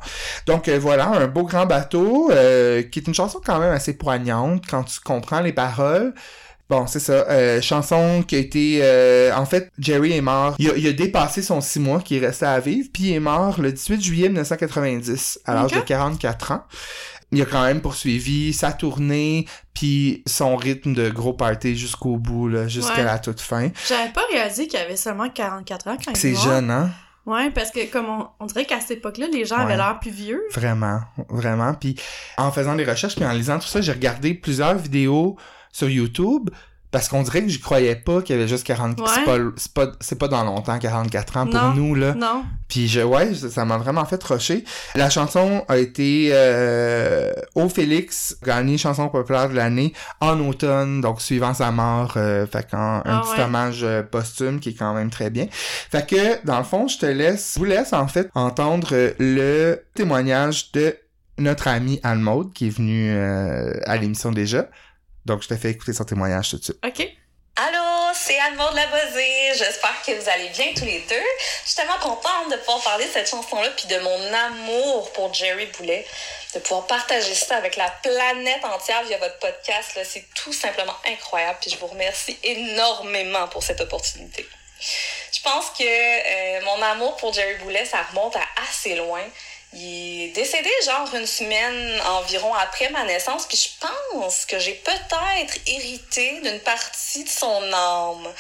[0.47, 3.93] Donc euh, voilà, un beau grand bateau, euh, qui est une chanson quand même assez
[3.93, 6.16] poignante quand tu comprends les paroles.
[6.68, 7.28] Bon, c'est ça.
[7.30, 8.80] euh, chanson qui a été...
[8.82, 10.55] euh, en fait, Jerry est mort.
[10.57, 13.13] Il a, il a dépassé son six mois qui est resté à vivre, puis il
[13.13, 16.63] est mort le 18 juillet 1990, à l'âge de 44 ans.
[17.32, 22.47] Il a quand même poursuivi sa tournée, puis son rythme de gros party jusqu'au bout,
[22.47, 23.03] là, jusqu'à Ouais.
[23.03, 23.69] la toute fin.
[23.88, 26.91] J'avais pas réalisé qu'il avait seulement 44 ans quand il est C'est jeune, hein?
[27.26, 30.11] Ouais, parce que comme on, on dirait qu'à cette époque-là, les gens avaient l'air plus
[30.11, 30.43] vieux.
[30.53, 30.99] Vraiment,
[31.30, 31.73] vraiment.
[31.73, 31.95] Puis
[32.38, 35.36] en faisant des recherches, puis en lisant tout ça, j'ai regardé plusieurs vidéos
[35.71, 36.51] sur YouTube
[36.96, 39.06] parce qu'on dirait que je croyais pas qu'il y avait juste 40 Ouais.
[39.18, 41.74] c'est pas c'est pas c'est pas dans longtemps 44 ans pour Non.
[41.74, 42.14] nous là.
[42.14, 42.46] Non.
[42.70, 44.64] Puis je ouais, ça m'a vraiment fait rocher.
[44.96, 49.91] La chanson a été euh, au Félix gagnée chanson populaire de l'année
[50.22, 53.46] en automne, donc suivant sa mort, euh, fait qu'un un Ah petit ouais.
[53.46, 55.48] hommage euh, posthume qui est quand même très bien.
[55.52, 59.12] Fait que dans le fond, je te laisse, je vous laisse en fait entendre euh,
[59.20, 60.96] le témoignage de
[61.38, 64.70] notre amie Maude qui est venue euh, à l'émission déjà.
[65.26, 66.78] Donc je te fais écouter son témoignage tout de suite.
[66.86, 67.07] OK.
[67.57, 69.53] Allô, c'est Anne-Maud Labosée.
[69.57, 71.15] J'espère que vous allez bien tous les deux.
[71.63, 75.34] Je suis tellement contente de pouvoir parler de cette chanson-là puis de mon amour pour
[75.34, 76.05] Jerry Boulet,
[76.53, 79.95] de pouvoir partager ça avec la planète entière via votre podcast.
[79.95, 81.57] Là, c'est tout simplement incroyable.
[81.61, 84.45] Puis je vous remercie énormément pour cette opportunité.
[85.32, 89.21] Je pense que euh, mon amour pour Jerry Boulet, ça remonte à assez loin.
[89.78, 94.73] Il est décédé genre une semaine environ après ma naissance, puis je pense que j'ai
[94.73, 98.34] peut-être hérité d'une partie de son âme.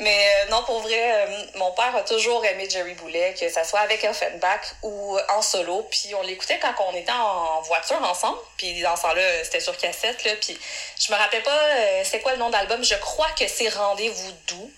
[0.00, 3.62] Mais euh, non, pour vrai, euh, mon père a toujours aimé Jerry Boulet, que ça
[3.62, 8.38] soit avec Offenbach ou en solo, puis on l'écoutait quand on était en voiture ensemble,
[8.56, 10.58] puis dans ce temps-là, c'était sur cassette, là, puis
[10.98, 14.32] je me rappelle pas euh, c'est quoi le nom d'album, je crois que c'est Rendez-vous
[14.48, 14.72] doux.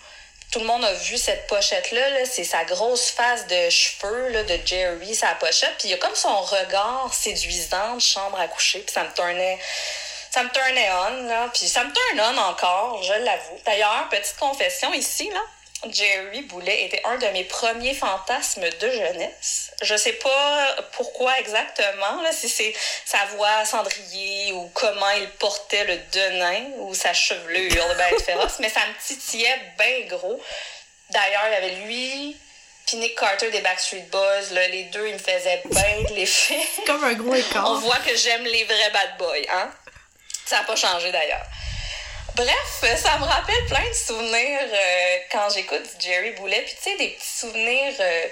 [0.51, 4.43] Tout le monde a vu cette pochette-là, -là, c'est sa grosse face de cheveux là,
[4.43, 5.75] de Jerry, sa pochette.
[5.77, 8.79] Puis il y a comme son regard séduisant de chambre à coucher.
[8.79, 9.59] Puis ça me turnait,
[10.31, 11.49] ça me turnait on, là.
[11.53, 13.59] Puis ça me turn on encore, je l'avoue.
[13.65, 15.41] D'ailleurs, petite confession ici, là.
[15.85, 19.71] Jerry Boulet était un de mes premiers fantasmes de jeunesse.
[19.83, 22.73] Je sais pas pourquoi exactement, là, si c'est
[23.05, 28.59] sa voix cendrier ou comment il portait le denain ou sa chevelure de bête féroce,
[28.59, 30.41] mais ça me titillait bien gros.
[31.11, 32.37] D'ailleurs, il y avait lui,
[32.87, 36.65] Puis Nick Carter des Backstreet Boys, là, les deux, ils me faisaient bien de l'effet.
[36.85, 37.69] Comme un gros écart.
[37.69, 39.69] On voit que j'aime les vrais bad boys, hein?
[40.45, 41.45] Ça n'a pas changé d'ailleurs.
[42.35, 46.61] Bref, ça me rappelle plein de souvenirs euh, quand j'écoute Jerry Boulet.
[46.61, 48.25] Puis tu sais, des petits souvenirs euh,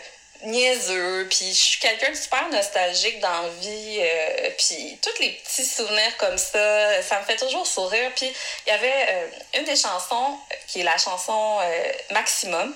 [0.44, 1.28] niaiseux.
[1.30, 4.00] Puis je suis quelqu'un de super nostalgique dans la vie.
[4.02, 8.12] Euh, puis tous les petits souvenirs comme ça, ça me fait toujours sourire.
[8.16, 8.32] Puis
[8.68, 10.38] il y avait une des chansons,
[10.68, 11.60] qui est la chanson
[12.12, 12.76] Maximum.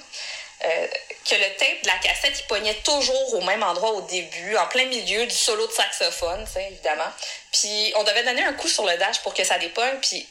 [0.59, 4.65] que le tape de la cassette, il pognait toujours au même endroit au début, en
[4.67, 7.11] plein milieu du solo de saxophone, tu sais, évidemment.
[7.51, 10.27] Puis on devait donner un coup sur le dash pour que ça dépogne, puis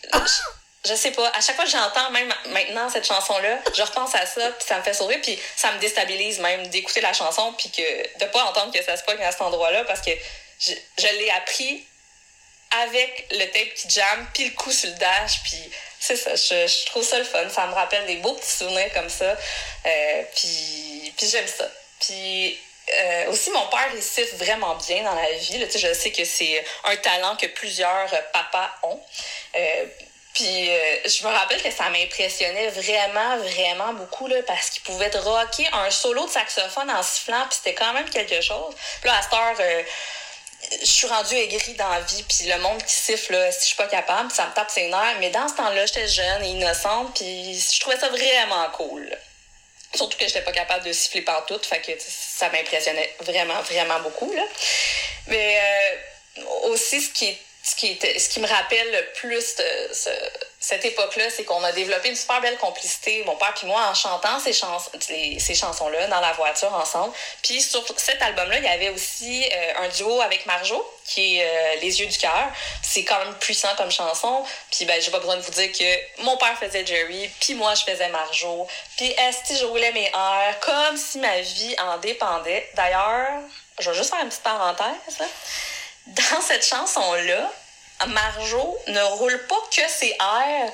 [0.87, 4.27] je sais pas, à chaque fois que j'entends même maintenant cette chanson-là, je repense à
[4.27, 7.71] ça, puis ça me fait sourire, puis ça me déstabilise même d'écouter la chanson, puis
[7.71, 10.11] que de pas entendre que ça se pogne à cet endroit-là, parce que
[10.61, 11.85] je, je l'ai appris
[12.83, 16.67] avec le tape qui jam, puis le coup sur le dash, puis c'est ça, je,
[16.67, 19.37] je, trouve ça le fun, ça me rappelle des beaux petits souvenirs comme ça,
[19.87, 21.69] euh, puis, puis j'aime ça.
[22.01, 22.59] Puis
[22.95, 25.59] euh, aussi, mon père, il siffle vraiment bien dans la vie.
[25.59, 25.67] Là.
[25.75, 29.01] Je sais que c'est un talent que plusieurs papas ont.
[29.57, 29.87] Euh,
[30.35, 35.11] puis euh, je me rappelle que ça m'impressionnait vraiment, vraiment beaucoup là, parce qu'il pouvait
[35.11, 38.75] te rocker un solo de saxophone en sifflant, puis c'était quand même quelque chose.
[39.01, 39.83] Puis là, à cette heure, euh,
[40.81, 43.67] je suis rendue aigrie dans la vie, puis le monde qui siffle, là, si je
[43.67, 45.17] suis pas capable, ça me tape ses nerfs.
[45.21, 49.17] Mais dans ce temps-là, j'étais jeune et innocente, puis je trouvais ça vraiment cool.
[49.95, 54.33] Surtout que j'étais pas capable de siffler partout, fait ça m'impressionnait vraiment, vraiment beaucoup.
[54.33, 54.43] Là.
[55.29, 55.59] Mais
[56.39, 57.39] euh, aussi, ce qui est
[57.69, 59.57] ce qui, me rappelle le plus
[60.61, 63.95] cette époque-là, c'est qu'on a développé une super belle complicité, mon père et moi, en
[63.95, 67.15] chantant ces, chansons, ces chansons-là dans la voiture ensemble.
[67.43, 71.45] Puis sur cet album-là, il y avait aussi euh, un duo avec Marjo, qui est
[71.45, 72.51] euh, Les yeux du cœur.
[72.83, 74.45] C'est quand même puissant comme chanson.
[74.73, 77.75] Puis ben, j'ai pas besoin de vous dire que mon père faisait Jerry, puis moi,
[77.75, 78.67] je faisais Marjo.
[78.97, 82.69] Puis Esti, je roulais mes airs, comme si ma vie en dépendait.
[82.75, 83.43] D'ailleurs,
[83.79, 85.19] je vais juste faire une petite parenthèse,
[86.09, 87.51] dans cette chanson-là,
[88.07, 90.73] Marjo ne roule pas que ses airs.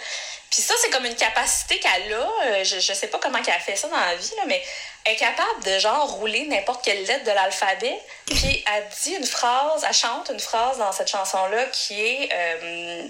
[0.50, 2.30] Puis ça, c'est comme une capacité qu'elle a.
[2.46, 4.62] Euh, je, je sais pas comment elle a fait ça dans la vie, là, mais
[5.04, 7.98] elle est capable de genre rouler n'importe quelle lettre de l'alphabet.
[8.26, 13.06] Puis elle dit une phrase, elle chante une phrase dans cette chanson-là qui est euh,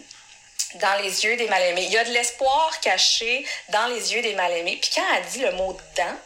[0.77, 1.85] dans les yeux des mal-aimés.
[1.85, 4.79] Il y a de l'espoir caché dans les yeux des mal-aimés.
[4.81, 6.17] Puis quand elle dit le mot dedans,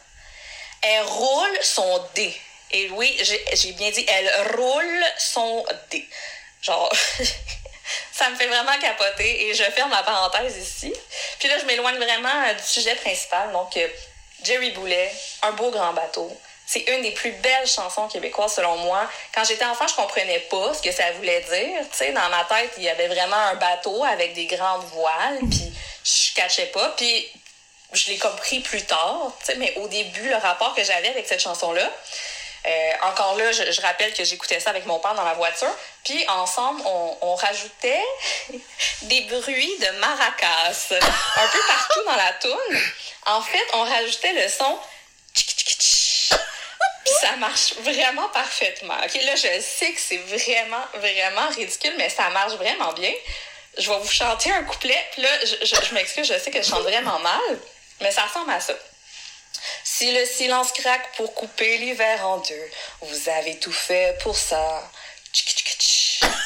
[0.81, 2.35] elle roule son dé.
[2.71, 3.19] Et oui,
[3.53, 6.07] j'ai bien dit, elle roule son dé.
[6.61, 6.91] Genre,
[8.11, 10.93] ça me fait vraiment capoter et je ferme la parenthèse ici.
[11.39, 13.51] Puis là, je m'éloigne vraiment euh, du sujet principal.
[13.51, 13.87] Donc, euh,
[14.43, 15.11] Jerry Boulet,
[15.41, 16.35] Un beau grand bateau.
[16.65, 19.09] C'est une des plus belles chansons québécoises selon moi.
[19.33, 21.79] Quand j'étais enfant, je comprenais pas ce que ça voulait dire.
[21.91, 25.39] Tu sais, dans ma tête, il y avait vraiment un bateau avec des grandes voiles,
[25.49, 26.89] puis je cachais pas.
[26.89, 27.27] Puis
[27.93, 31.41] je l'ai compris plus tard, tu mais au début, le rapport que j'avais avec cette
[31.41, 31.89] chanson-là,
[32.65, 35.73] euh, encore là, je, rappelle que j'écoutais ça avec mon père dans la voiture.
[36.03, 38.03] Puis ensemble, on, rajoutait
[39.03, 42.79] des bruits de maracas un peu partout dans la toune.
[43.27, 44.79] En fait, on rajoutait le son
[47.21, 48.95] ça marche vraiment parfaitement.
[49.03, 53.11] OK, là, je sais que c'est vraiment, vraiment ridicule, mais ça marche vraiment bien.
[53.77, 54.97] Je vais vous chanter un couplet.
[55.13, 57.59] Puis là, je m'excuse, je sais que je chante vraiment mal,
[58.01, 58.73] mais ça ressemble à ça.
[59.91, 62.69] Si le silence craque pour couper l'hiver en deux,
[63.01, 64.87] vous avez tout fait pour ça.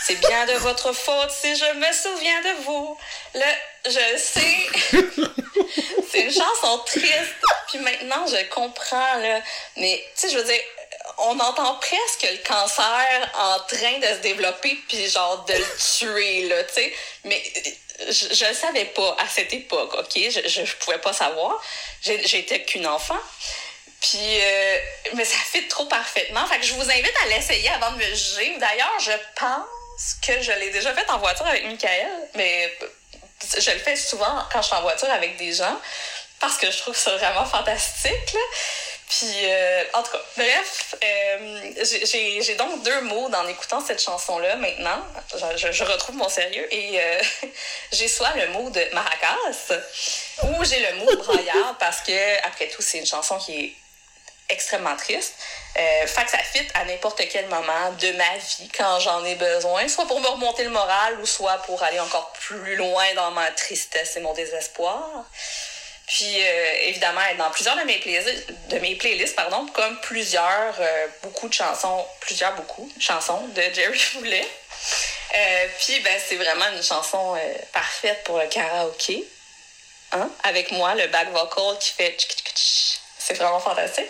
[0.05, 2.97] C'est bien de votre faute si je me souviens de vous.
[3.35, 3.41] Le,
[3.85, 4.57] je sais,
[6.09, 7.35] c'est une chanson triste.
[7.67, 9.41] Puis maintenant, je comprends, là.
[9.75, 10.61] Mais, tu sais, je veux dire,
[11.17, 16.47] on entend presque le cancer en train de se développer, puis genre de le tuer,
[16.47, 16.93] là, tu sais.
[17.25, 17.43] Mais
[17.99, 20.13] je ne savais pas à cette époque, OK?
[20.15, 21.61] Je ne pouvais pas savoir.
[22.01, 23.19] J'étais qu'une enfant.
[24.01, 24.77] Puis, euh,
[25.13, 26.45] mais ça fit trop parfaitement.
[26.47, 28.57] Fait que je vous invite à l'essayer avant de me juger.
[28.57, 32.77] D'ailleurs, je pense que je l'ai déjà fait en voiture avec Michael, mais
[33.57, 35.79] je le fais souvent quand je suis en voiture avec des gens
[36.39, 38.33] parce que je trouve ça vraiment fantastique.
[38.33, 38.39] Là.
[39.18, 44.55] Puis, euh, en tout cas, bref, euh, j'ai donc deux mots en écoutant cette chanson-là
[44.55, 45.03] maintenant.
[45.55, 47.22] Je, je, retrouve mon sérieux et euh,
[47.91, 49.38] j'ai soit le mot de maracas
[50.43, 53.76] ou j'ai le mot braillard parce que, après tout, c'est une chanson qui est
[54.49, 55.36] extrêmement triste.
[55.78, 59.36] Euh, fait que ça fit à n'importe quel moment de ma vie quand j'en ai
[59.36, 63.32] besoin, soit pour me remonter le moral ou soit pour aller encore plus loin dans
[63.32, 65.26] ma tristesse et mon désespoir.
[66.07, 70.75] Puis euh, évidemment, être dans plusieurs de mes, playlists, de mes playlists, pardon, comme plusieurs,
[70.79, 74.47] euh, beaucoup de chansons, plusieurs, beaucoup de chansons de Jerry Boulet.
[75.35, 77.37] Euh, puis ben, c'est vraiment une chanson
[77.71, 79.23] parfaite pour le karaoké.
[80.11, 80.29] Hein?
[80.43, 82.17] Avec moi, le back vocal qui fait
[83.17, 84.09] c'est vraiment fantastique.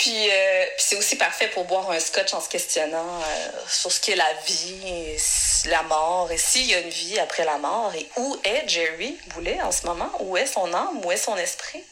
[0.00, 3.92] Puis, euh, puis c'est aussi parfait pour boire un scotch en se questionnant euh, sur
[3.92, 5.18] ce qu'est la vie,
[5.66, 9.18] la mort, et s'il y a une vie après la mort, et où est Jerry
[9.26, 10.10] Boulet en ce moment?
[10.20, 11.04] Où est son âme?
[11.04, 11.84] Où est son esprit?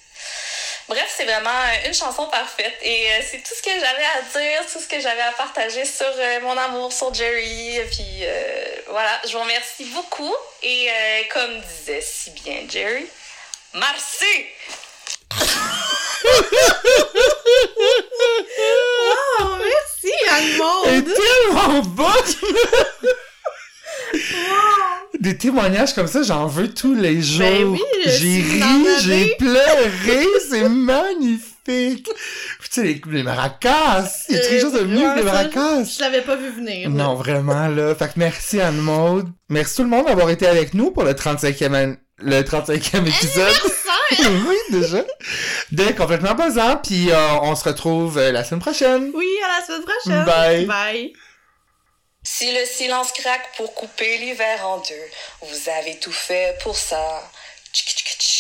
[0.89, 1.51] Bref, c'est vraiment
[1.85, 5.01] une chanson parfaite et euh, c'est tout ce que j'avais à dire, tout ce que
[5.01, 7.79] j'avais à partager sur mon amour sur Jerry.
[7.91, 8.25] Puis
[8.89, 10.89] voilà, je vous remercie beaucoup et
[11.31, 13.07] comme disait si bien Jerry,
[13.75, 14.47] merci!
[19.41, 21.15] Oh, merci, Anne-Maude!
[21.15, 22.35] tellement bonne!
[25.21, 27.41] Des témoignages comme ça, j'en veux tous les jours.
[27.41, 28.63] Ben oui, j'ai ri,
[29.03, 31.55] j'ai pleuré, c'est magnifique.
[32.07, 32.13] Tu
[32.71, 35.85] sais, les, les maracas, il y a quelque chose de mieux que les maracas.
[35.85, 36.89] Je l'avais pas vu venir.
[36.91, 37.95] Non, vraiment, là.
[37.95, 39.29] Fait que merci Anne-Maude.
[39.49, 43.53] Merci tout le monde d'avoir été avec nous pour le 35e, an- le 35e épisode.
[44.47, 45.05] oui, déjà.
[45.73, 49.11] De complètement buzzant, puis euh, on se retrouve euh, la semaine prochaine.
[49.15, 50.25] Oui, à la semaine prochaine.
[50.25, 50.67] Bye.
[50.67, 51.13] Bye.
[52.23, 57.31] Si le silence craque pour couper l'hiver en deux, vous avez tout fait pour ça.
[57.73, 58.38] Tchic.